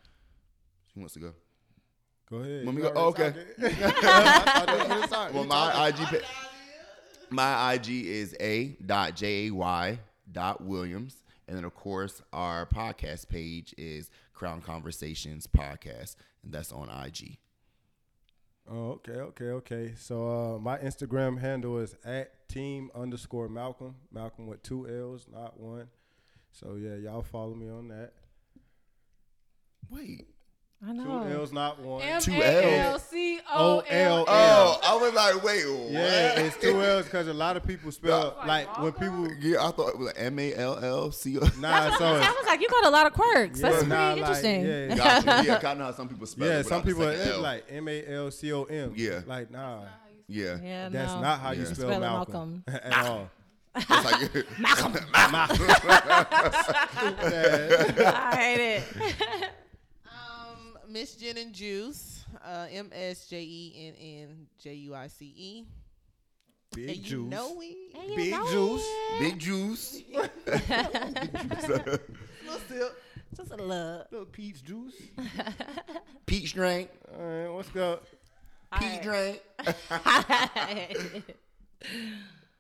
[0.95, 1.33] Who wants to go?
[2.31, 2.64] Go ahead.
[2.64, 2.93] Want me go?
[2.95, 3.33] Oh, okay.
[3.33, 3.43] talking.
[3.64, 5.35] I thought you was gonna start.
[5.35, 5.89] Well, my.
[5.89, 6.27] IG pa-
[7.31, 9.99] my IG is a dot j a y
[10.33, 16.73] dot williams, and then of course our podcast page is Crown Conversations Podcast, and that's
[16.73, 17.39] on IG.
[18.73, 19.95] Oh, okay, okay, okay.
[19.97, 23.97] So uh, my Instagram handle is at team underscore Malcolm.
[24.12, 25.89] Malcolm with two L's, not one.
[26.53, 28.12] So yeah, y'all follow me on that.
[29.89, 30.29] Wait,
[30.83, 31.22] I Two know.
[31.41, 32.01] L's, not one.
[32.01, 33.03] M Two A L L's.
[33.03, 35.91] C O L Oh, I was like, wait, what?
[35.91, 39.28] Yeah, it's two L's because a lot of people spell Like like when people.
[39.41, 41.43] Yeah, I thought it was M A L L C O.
[41.61, 43.61] Nah, so I was like, you got a lot of quirks.
[43.61, 44.64] That's Yeah, pretty nah, like, interesting.
[44.64, 44.95] yeah.
[44.97, 45.45] Gotcha.
[45.47, 46.66] Yeah, kind of how some people spell yeah, it.
[46.66, 47.43] some without the people second it's L.
[47.43, 48.93] like M A L C O M.
[48.97, 49.20] Yeah.
[49.26, 49.83] like nah,
[50.28, 50.57] yeah.
[50.62, 51.20] Yeah, that's no.
[51.20, 51.64] not how you Yeah.
[51.66, 52.91] spell, Spell it Malcolm, Malcolm.
[52.93, 53.31] at all.
[53.76, 54.97] It's like Malcolm.
[58.03, 59.51] I hate it.
[60.91, 63.95] Miss Gin and Juice, uh, M S J E N
[64.28, 65.64] N J U I C E.
[66.74, 67.30] Big And you juice.
[67.30, 68.84] know we And you Big know juice.
[68.86, 69.20] it.
[69.20, 70.03] big juice.
[72.47, 73.03] little sip.
[73.36, 74.05] Just a little.
[74.11, 74.95] Little peach juice.
[76.26, 76.91] Peach drink.
[77.16, 78.05] All right, what's up,
[78.80, 79.41] Peach drink.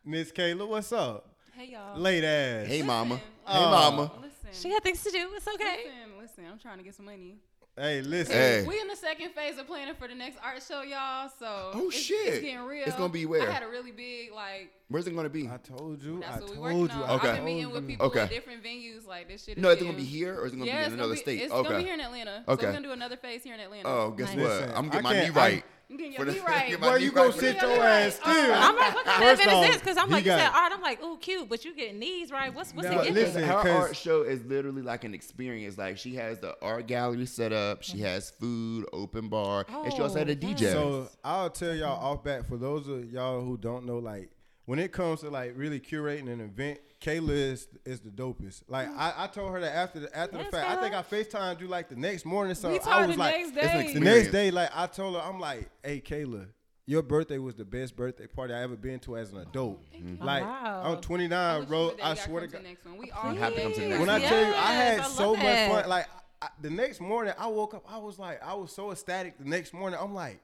[0.04, 0.66] Miss Kayla?
[0.66, 1.26] What's up?
[1.52, 1.98] Hey y'all.
[1.98, 2.66] Late ass.
[2.68, 3.14] Hey, mama.
[3.14, 3.28] Listen.
[3.46, 3.70] Hey, Oh.
[3.70, 4.12] mama.
[4.22, 4.48] Listen.
[4.52, 5.30] she had things to do.
[5.34, 5.84] It's okay.
[5.84, 6.44] Listen, listen.
[6.50, 7.38] I'm trying to get some money.
[7.80, 8.34] Hey, listen.
[8.34, 8.62] Hey.
[8.68, 11.30] We in the second phase of planning for the next art show, y'all.
[11.38, 12.26] So Oh, it's, shit.
[12.28, 12.84] it's getting real.
[12.86, 13.48] It's gonna be where?
[13.48, 14.70] I had a really big like.
[14.88, 15.48] Where's it gonna be?
[15.48, 16.20] I told you.
[16.20, 17.04] That's I what we told working you.
[17.04, 17.08] on.
[17.08, 17.28] I Okay.
[17.30, 17.88] I've been meeting told with you.
[17.88, 18.20] people Okay.
[18.20, 19.06] at different venues.
[19.06, 19.56] Like this shit.
[19.56, 21.02] Is No, it's gonna be here or is it gonna yeah, be in it's another
[21.08, 21.40] gonna be, state?
[21.40, 21.68] It's okay.
[21.70, 22.42] gonna be here in Atlanta.
[22.46, 22.66] So Okay.
[22.66, 23.88] we're gonna do another phase here in Atlanta.
[23.88, 24.36] Oh, guess Nice.
[24.36, 24.44] what?
[24.50, 25.54] Listen, I'm gonna get my knee right.
[25.54, 25.62] I'm
[25.96, 26.68] getting For your the- knee right.
[26.70, 28.54] get my Boy, knee you right gonna sit your ass still.
[28.54, 29.80] I'm like, what kind First of event off, is this?
[29.80, 30.72] Because I'm like, you said art.
[30.72, 32.54] I'm like, ooh, cute, but you getting knees right.
[32.54, 33.14] What's what's No, the gift?
[33.14, 35.78] listen, her 'cause- art show is literally like an experience.
[35.78, 37.82] Like she has the art gallery set up.
[37.82, 38.06] She mm-hmm.
[38.06, 40.72] has food, open bar, and she also had a Oh, DJ.
[40.72, 44.30] So I'll tell y'all off back for those of y'all who don't know, like
[44.66, 48.62] when it comes to like really curating an event, Kayla is is the dopest.
[48.68, 51.02] Like I, I told her that after the after Yes, the fact, I think I
[51.02, 52.54] Facetimed you like the next morning.
[52.54, 55.16] So We I was the like, next It's an the next day, like I told
[55.16, 56.46] her, I'm like, hey Kayla,
[56.86, 59.80] your birthday was the best birthday party I ever been to as an adult.
[59.94, 60.22] Mm-hmm.
[60.22, 60.82] Like wow.
[60.84, 61.94] I'm 29, bro.
[62.02, 62.98] I swear swear to God.
[62.98, 64.22] We all You have to come to the next When one.
[64.22, 65.88] I tell you, I had I so love much fun.
[65.88, 66.06] Like
[66.42, 67.84] I, the next morning, I woke up.
[67.88, 69.38] I was like, I was so ecstatic.
[69.38, 70.40] The next morning, I'm like,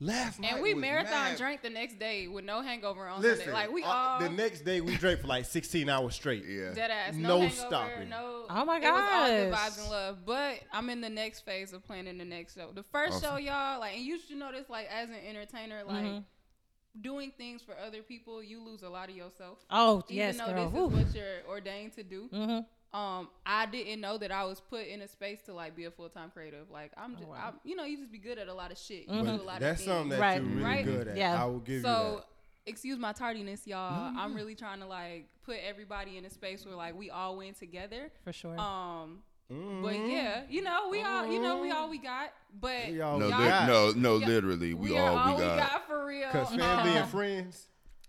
[0.00, 0.52] last night.
[0.54, 1.38] And we marathon mad.
[1.38, 3.52] drank the next day with no hangover on Listen, Sunday.
[3.52, 6.44] Like we uh, all the next day we drank for like 16 hours straight.
[6.46, 6.72] yeah.
[6.74, 7.14] dead ass.
[7.14, 8.08] no No, hangover, stopping.
[8.08, 8.44] No.
[8.50, 8.88] Oh my god.
[8.88, 10.18] It was all good vibes and love.
[10.26, 12.70] But I'm in the next phase of planning the next show.
[12.74, 16.04] The first show, y'all, like, and you should know this, like, as an entertainer, like.
[16.04, 16.24] Mhm.
[16.98, 19.58] Doing things for other people, you lose a lot of yourself.
[19.68, 20.64] Oh Even yes, though girl.
[20.70, 20.86] this Woo.
[20.86, 22.30] is what you're ordained to do.
[22.32, 22.58] Mm-hmm.
[22.96, 25.90] Um I didn't know that I was put in a space to like be a
[25.90, 26.70] full time creative.
[26.70, 27.48] Like I'm just, Oh, wow.
[27.48, 29.08] I'm, you know, you just be good at a lot of shit.
[29.08, 29.36] You Mhm.
[29.36, 30.40] do a lot that's of something that Right.
[30.42, 30.84] you're really Right.
[30.84, 31.16] good at.
[31.16, 31.42] Yeah.
[31.42, 32.22] I will give so, you that.
[32.22, 32.24] So,
[32.66, 34.12] excuse my tardiness, y'all.
[34.16, 37.54] I'm really trying to like put everybody in a space where like we all win
[37.54, 38.10] together.
[38.24, 38.58] For sure.
[38.58, 39.22] Um,
[39.52, 39.82] Mhm.
[39.82, 42.32] but yeah, you know, we all, you know, we all we got.
[42.58, 43.68] But We all No, y'all- li- got.
[43.68, 45.86] no, no, literally, we, we, all, all we got.
[45.86, 46.28] for real.
[46.30, 47.68] Cause family and friends.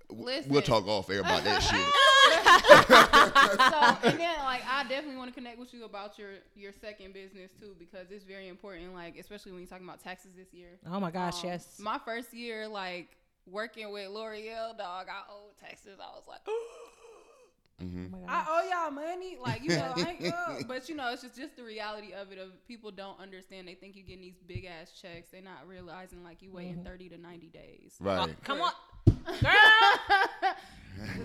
[0.09, 0.51] Listen.
[0.51, 1.79] We'll talk off air about that shit.
[2.87, 7.13] so and then like I definitely want to connect with you about your your second
[7.13, 10.79] business too because it's very important like especially when you're talking about taxes this year.
[10.89, 11.79] oh my gosh, Um, yes.
[11.79, 13.17] My first year like
[13.49, 15.99] working with L'Oreal, dog, I owed taxes.
[16.01, 16.41] I was like,
[17.81, 21.11] hmm Oh my I owe y'all money, like you know, I ain't, but you know,
[21.11, 22.39] it's just just the reality of it.
[22.39, 23.67] Of people don't understand.
[23.67, 25.29] They think you're getting these big ass checks.
[25.31, 27.95] They're not realizing like you waiting thirty to ninety days.
[27.99, 28.33] Right.
[28.43, 28.71] Come on,
[29.07, 30.53] girl.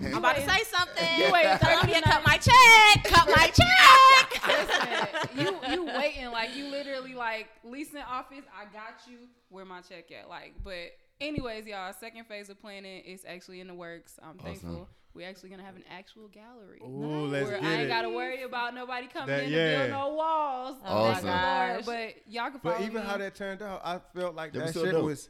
[0.05, 1.07] I'm about to say something.
[1.17, 3.03] You wait Somebody 30 cut my check.
[3.05, 4.47] Cut my check.
[4.47, 8.43] Listen, you you waiting like you literally like leasing office.
[8.55, 9.17] I got you.
[9.49, 10.29] Where my check at?
[10.29, 11.93] Like, but anyways, y'all.
[11.99, 14.19] Second phase of planning is actually in the works.
[14.21, 14.87] I'm thankful.
[15.15, 16.79] We're actually gonna have an actual gallery.
[16.83, 17.87] Ooh, let's where get I ain't it.
[17.87, 19.71] gotta worry about nobody coming That- in yeah.
[19.73, 20.77] to build no walls.
[20.85, 21.85] Oh my gosh.
[21.85, 23.07] But y'all can But follow even me.
[23.09, 25.05] how that turned out, I felt like That that shit dope.
[25.05, 25.29] was.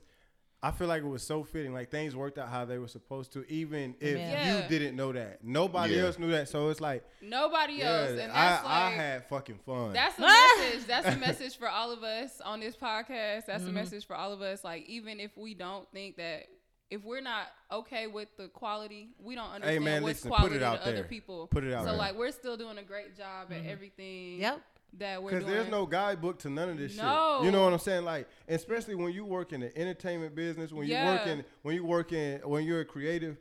[0.65, 1.73] I feel like it was so fitting.
[1.73, 4.63] Like things worked out how they were supposed to, even if Yeah.
[4.63, 5.43] you didn't know that.
[5.43, 6.03] Nobody Yeah.
[6.05, 6.47] else knew that.
[6.47, 9.91] So it's like, nobody yeah, else, and I, that's I like had fucking fun.
[9.91, 10.87] That's a message.
[10.87, 13.45] That's a message for all of us on this podcast.
[13.45, 13.73] That's a Mm-hmm.
[13.75, 14.63] message for all of us.
[14.63, 16.45] Like, even if we don't think that,
[16.89, 20.55] if we're not okay with the quality, we don't understand man, what's listen, put quality
[20.57, 21.47] it out to other people.
[21.47, 21.97] Put it out So, there.
[21.97, 24.61] like, we're still doing a great job at everything Yep.
[24.99, 27.37] That we're Because there's no guidebook to none of this No.
[27.39, 27.45] shit.
[27.45, 28.05] You know what I'm saying?
[28.05, 31.31] Like, especially when you work in the entertainment business, when you work Yeah.
[31.33, 33.37] in, when you work in, when you're a creative,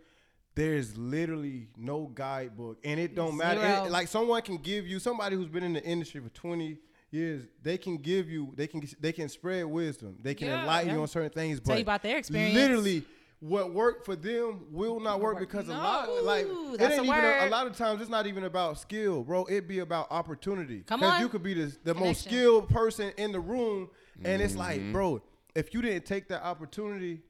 [0.54, 3.60] there's literally no guidebook, and it don't matter.
[3.86, 6.78] It- like someone can give you somebody who's been in the industry for 20
[7.10, 7.44] years.
[7.62, 10.16] They can give you, they can, they can spread wisdom.
[10.22, 10.60] They can Yeah.
[10.60, 10.94] enlighten Yeah.
[10.96, 11.58] you on certain things.
[11.60, 12.54] Tell but you about their experience.
[12.54, 13.04] Literally.
[13.42, 17.02] What worked for them will not work because a lot, like Ooh, it ain't a
[17.02, 18.00] even a, a lot of times.
[18.00, 19.44] It's not even about skill, bro.
[19.46, 20.84] It be about opportunity.
[20.86, 21.20] Come 'Cause on.
[21.20, 23.90] you could be the, the most skilled person in the room,
[24.24, 24.92] and it's like, Mm-hmm.
[24.92, 25.22] bro,
[25.56, 27.20] if you didn't take that opportunity,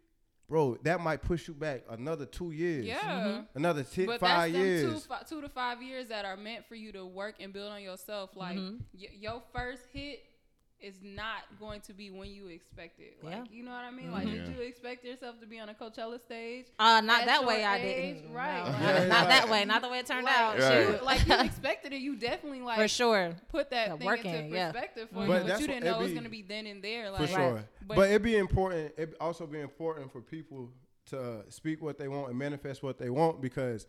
[0.51, 2.85] bro, that might push you back another two years.
[2.85, 3.41] yeah.
[3.55, 4.93] Another t- But five that's them years.
[4.93, 7.73] two, fi- two to five years that are meant for you to work and build
[7.73, 8.37] on yourself.
[8.37, 8.77] Like Mm-hmm.
[8.93, 10.23] y- your first hit
[10.83, 13.17] is not going to be when you expect it.
[13.23, 13.45] Like, Yeah.
[13.51, 14.11] you know what I mean?
[14.11, 14.33] Like, Yeah.
[14.45, 16.67] did you expect yourself to be on a Coachella stage?
[16.79, 17.65] Uh, not that your way.
[17.65, 18.33] I didn't.
[18.33, 18.71] right, No.
[18.73, 19.65] like- Yeah, not that way.
[19.65, 20.59] Not the way it turned like, out.
[20.59, 20.89] Right.
[20.89, 22.01] you, like you expected it.
[22.01, 23.35] You definitely like For sure.
[23.49, 24.73] put that The thing working, into yeah.
[24.73, 26.83] perspective for But you, but you didn't know it it was gonna be then and
[26.83, 27.07] there.
[27.07, 27.65] for Like, sure.
[27.87, 28.93] But- But, it'd be important.
[28.97, 30.71] It also be important for people
[31.07, 33.87] to uh, speak what they want and manifest what they want because,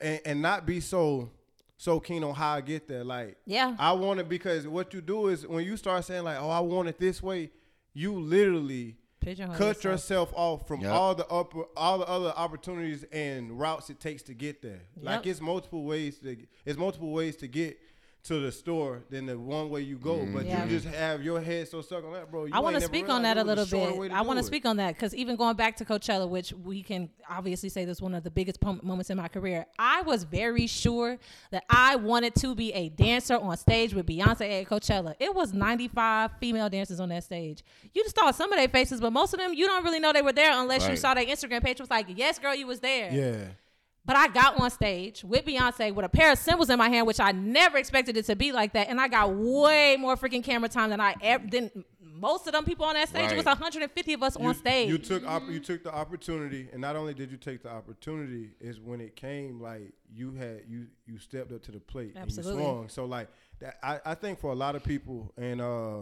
[0.00, 1.30] and, and not be so
[1.76, 3.04] so keen on how I get there.
[3.04, 3.74] Like, Yeah.
[3.78, 6.60] I want it because what you do is when you start saying like, "Oh, I
[6.60, 7.50] want it this way,"
[7.92, 9.84] you literally Pigeonhole cut yourself.
[10.30, 10.92] yourself off from Yep.
[10.92, 14.80] all the upper, all the other opportunities and routes it takes to get there.
[15.00, 17.78] Like it's multiple ways to it's multiple ways to get
[18.24, 20.18] to the store than the one way you go.
[20.18, 20.46] But mm-hmm.
[20.46, 20.64] Yeah.
[20.64, 22.44] you just have your head so stuck on that, bro.
[22.44, 24.12] You I want to speak on that a little bit.
[24.12, 27.10] I want to speak on that because even going back to Coachella, which we can
[27.28, 31.18] obviously say this one of the biggest moments in my career, I was very sure
[31.50, 35.14] that I wanted to be a dancer on stage with Beyonce at Coachella.
[35.18, 37.64] It was 95 female dancers on that stage.
[37.92, 40.12] You just saw some of their faces, but most of them you don't really know
[40.12, 42.68] they were there unless you saw their Instagram page It was like, "Yes, girl, you
[42.68, 43.48] was there." Yeah.
[44.04, 47.06] But I got on stage with Beyonce with a pair of cymbals in my hand,
[47.06, 48.88] which I never expected it to be like that.
[48.88, 52.64] And I got way more freaking camera time than I ever than most of them
[52.64, 53.30] people on that stage.
[53.30, 54.88] It was 150 of us You, on stage.
[54.88, 58.50] you took op- you took the opportunity, and not only did you take the opportunity,
[58.60, 62.52] is when it came like you had you you stepped up to the plate Absolutely.
[62.52, 62.88] and you swung.
[62.88, 63.28] So like
[63.60, 65.98] that, I, I think for a lot of people, and uh,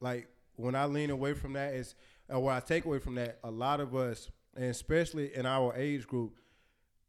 [0.00, 1.94] like when I lean away from that is,
[2.30, 5.74] or what I take away from that, a lot of us, and especially in our
[5.76, 6.34] age group,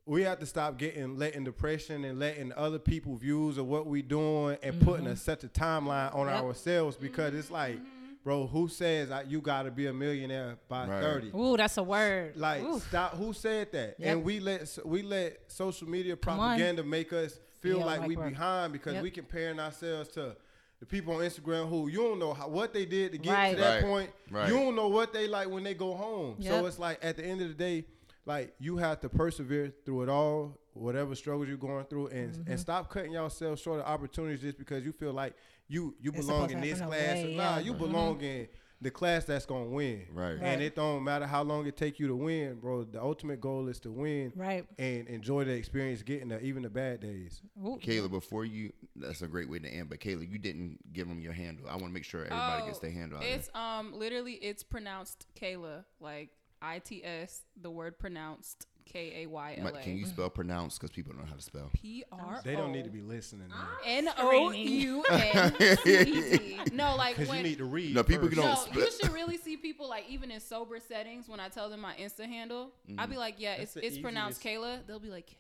[0.07, 4.01] we have to stop getting letting depression and letting other people views of what we
[4.01, 4.85] doing and mm-hmm.
[4.85, 6.43] putting a, such a timeline on Yep.
[6.43, 7.53] ourselves because it's mm-hmm.
[7.53, 7.79] like,
[8.23, 11.01] bro, who says I, you got to be a millionaire by Right.
[11.01, 11.31] thirty?
[11.35, 12.37] Ooh, that's a word.
[12.37, 12.79] Like, Ooh.
[12.79, 13.15] stop.
[13.15, 13.95] Who said that?
[13.99, 14.07] Yep.
[14.07, 18.15] And we let we let social media propaganda make us feel Feel like, like we
[18.15, 19.03] we're- behind because Yep.
[19.03, 20.37] we comparing ourselves to
[20.79, 23.55] the people on Instagram who you don't know how, what they did to get Right.
[23.55, 23.83] to that Right.
[23.83, 24.11] point.
[24.31, 24.47] Right.
[24.47, 26.35] You don't know what they like when they go home.
[26.39, 26.53] Yep.
[26.53, 27.85] So it's like at the end of the day,
[28.27, 32.51] like you have to persevere through it all, whatever struggles you're going through, and Mm-hmm.
[32.51, 35.33] and stop cutting yourself short of opportunities just because you feel like
[35.67, 36.89] you you belong in this class.
[36.91, 37.59] that way, nah, yeah.
[37.59, 37.79] you Mhm.
[37.79, 38.47] belong in
[38.79, 40.05] the class that's gonna win.
[40.13, 40.37] Right.
[40.39, 42.83] And it don't matter how long it take you to win, bro.
[42.83, 44.67] The ultimate goal is to win Right.
[44.77, 47.41] and enjoy the experience, getting there, even the bad days.
[47.59, 47.79] Ooh.
[47.81, 49.89] Kayla, before you, that's a great way to end.
[49.89, 51.65] But Kayla, you didn't give them your handle.
[51.67, 53.17] I want to make sure everybody gets their handle.
[53.17, 53.31] Out there.
[53.33, 56.29] Oh, It's um literally it's pronounced Kayla, like
[56.61, 60.77] I T S, the word pronounced K A Y L Mike, Can you spell pronounce?
[60.77, 61.69] Because people don't know how to spell.
[61.73, 63.49] P R They don't need to be listening.
[63.49, 63.57] man.
[63.85, 65.53] N O U N
[65.83, 66.59] C E T.
[66.73, 67.93] No, like Because you when need to read.
[67.93, 68.37] No, people first.
[68.37, 71.49] don't no, spell- you should really see people like even in sober settings when I
[71.49, 74.63] tell them my Insta handle, I'll be like, yeah, That's it's the it's pronounced easiest-
[74.63, 74.87] Kayla.
[74.87, 75.35] They'll be like K.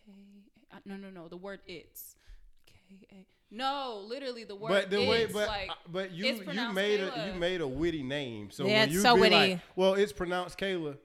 [0.73, 1.27] uh, No, no, no.
[1.29, 2.15] The word it's
[2.65, 3.25] K A.
[3.49, 4.69] No, literally the word.
[4.71, 7.33] But the way, it's, but like but you it's you pronounced made a Kayla.
[7.33, 8.51] you made a witty name.
[8.51, 9.35] So Yeah, when it's you so be witty.
[9.35, 10.97] like, well, it's pronounced Kayla.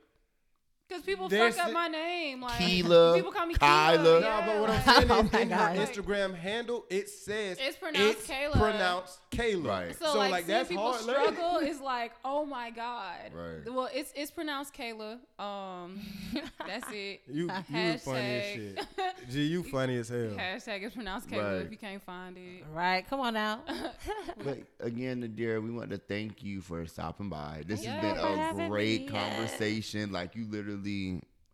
[0.93, 2.43] Because people There's fuck up my name.
[2.43, 3.97] Like Keela, people call me Kyla.
[4.03, 4.21] Keela.
[4.21, 5.77] No, but what I'm like- saying Oh is my in your God.
[5.77, 8.53] Instagram handle, it says It's pronounced it's Kayla.
[8.53, 9.67] pronounced Kayla.
[9.67, 9.99] Right.
[9.99, 11.35] So, So, like, like, seeing that's people hard learning.
[11.35, 13.17] struggle is like, oh my god.
[13.35, 13.73] Right.
[13.73, 15.19] Well, it's it's pronounced Kayla.
[15.39, 16.01] Um,
[16.67, 17.23] that's it.
[17.29, 18.81] You you funny as shit.
[19.31, 20.19] Gee, you funny as hell.
[20.37, 21.67] Hashtag is pronounced Kayla Right.
[21.67, 22.65] if you can't find it.
[22.73, 23.09] Right.
[23.09, 23.61] Come on now.
[24.45, 27.63] But again, Nadir, we want to thank you for stopping by.
[27.67, 29.09] This Yeah, has been a great me.
[29.13, 29.29] Yeah.
[29.31, 30.13] conversation.
[30.13, 30.82] Like you literally,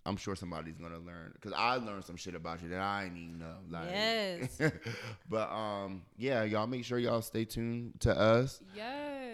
[0.07, 3.18] I'm sure somebody's gonna learn because I learned some shit about you that I didn't
[3.18, 3.57] even know.
[3.70, 4.61] Like, Yes.
[5.29, 8.61] but um, yeah, y'all make sure y'all stay tuned to us.
[8.74, 9.28] Yes.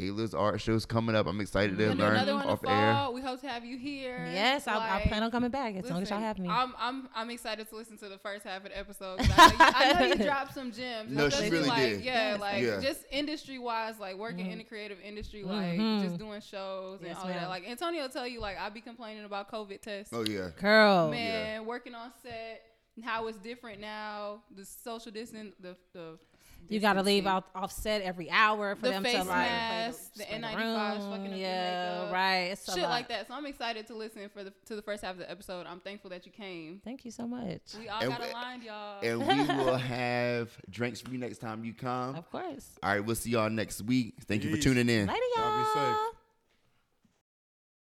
[0.00, 1.26] Kayla's art show's coming up.
[1.26, 3.10] I'm excited to We're gonna do learn another off the air.
[3.12, 4.28] We hope to have you here.
[4.32, 6.48] yes, I, I plan on coming back as long as y'all have me.
[6.48, 9.18] I'm I'm I'm excited to listen to the first half of the episode.
[9.18, 11.10] 'cause I know, you, I know you dropped some gems.
[11.12, 12.00] No, she really like, did.
[12.02, 12.80] Yeah, Yes, like Yeah.
[12.80, 16.02] just industry wise, like working in the creative industry, like Mhm.
[16.02, 17.48] just doing shows and Yes, all that.
[17.48, 20.12] Like Antonio will tell you, like I be complaining about COVID tests.
[20.14, 20.50] Oh yeah.
[20.60, 21.10] Girl.
[21.10, 22.62] Man, working on set,
[23.04, 24.42] how it's different now.
[24.56, 26.18] The social distance, the the.
[26.68, 27.52] You got to leave distancing.
[27.56, 31.10] out offset every hour for The them face to like mask, the spray N95s room.
[31.10, 32.12] fucking Yeah, makeup.
[32.12, 32.36] right.
[32.52, 32.90] It's Shit lot.
[32.90, 33.26] like that.
[33.28, 35.66] So I'm excited to listen for the to the first half of the episode.
[35.66, 36.80] I'm thankful that you came.
[36.84, 37.60] Thank you so much.
[37.78, 39.00] We all And got we- aligned, y'all.
[39.02, 42.14] And we will have drinks for you next time you come.
[42.14, 42.66] Of course.
[42.82, 44.14] All right, we'll see y'all next week.
[44.26, 45.06] Thank you for tuning in.
[45.08, 45.74] Later, Y'all be safe.
[45.76, 46.19] y'all.